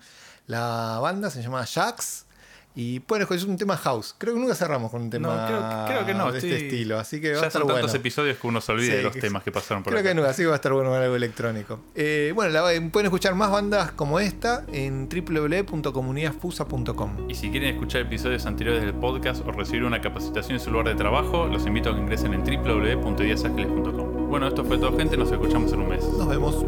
La 0.46 0.98
banda 1.00 1.30
se 1.30 1.42
llama 1.42 1.64
Jax. 1.64 2.23
Y 2.76 2.98
bueno, 3.00 3.24
es 3.30 3.44
un 3.44 3.56
tema 3.56 3.76
house. 3.76 4.16
Creo 4.18 4.34
que 4.34 4.40
nunca 4.40 4.54
cerramos 4.56 4.90
con 4.90 5.02
un 5.02 5.10
tema 5.10 5.28
No, 5.28 5.46
creo, 5.46 5.62
creo 5.86 6.04
que 6.06 6.12
no. 6.14 6.32
de 6.32 6.38
estoy- 6.38 6.52
este 6.52 6.64
estilo. 6.66 6.98
Así 6.98 7.20
que 7.20 7.30
va 7.32 7.38
a 7.38 7.42
ya 7.42 7.46
estar 7.46 7.60
son 7.62 7.68
tantos 7.68 7.82
bueno. 7.84 7.98
episodios 8.00 8.36
que 8.38 8.46
uno 8.48 8.60
se 8.60 8.72
olvida 8.72 8.90
Sí, 8.90 8.96
de 8.96 9.02
los 9.04 9.16
temas 9.16 9.44
que 9.44 9.52
pasaron 9.52 9.84
por 9.84 9.92
Creo 9.92 10.00
acá. 10.00 10.08
que 10.08 10.14
no, 10.16 10.24
así 10.24 10.42
que 10.42 10.46
va 10.48 10.54
a 10.54 10.56
estar 10.56 10.72
bueno 10.72 10.90
ver 10.90 11.02
algo 11.04 11.14
electrónico. 11.14 11.78
Eh, 11.94 12.32
bueno, 12.34 12.50
la- 12.52 12.64
pueden 12.90 13.06
escuchar 13.06 13.36
más 13.36 13.50
bandas 13.52 13.92
como 13.92 14.18
esta 14.18 14.64
en 14.72 15.08
www.comunidadfusa.com. 15.08 17.30
Y 17.30 17.34
si 17.36 17.50
quieren 17.50 17.74
escuchar 17.74 18.00
episodios 18.02 18.44
anteriores 18.46 18.82
del 18.82 18.94
podcast 18.94 19.46
o 19.46 19.52
recibir 19.52 19.84
una 19.84 20.00
capacitación 20.00 20.54
en 20.58 20.60
su 20.60 20.70
lugar 20.70 20.88
de 20.88 20.94
trabajo, 20.96 21.46
los 21.46 21.66
invito 21.66 21.90
a 21.90 21.94
que 21.94 22.00
ingresen 22.00 22.34
en 22.34 22.42
www.ideasagiles.com. 22.44 24.28
Bueno, 24.28 24.48
esto 24.48 24.64
fue 24.64 24.78
todo, 24.78 24.96
gente. 24.96 25.16
Nos 25.16 25.30
escuchamos 25.30 25.72
en 25.72 25.80
un 25.80 25.88
mes. 25.90 26.02
Nos 26.04 26.28
vemos. 26.28 26.64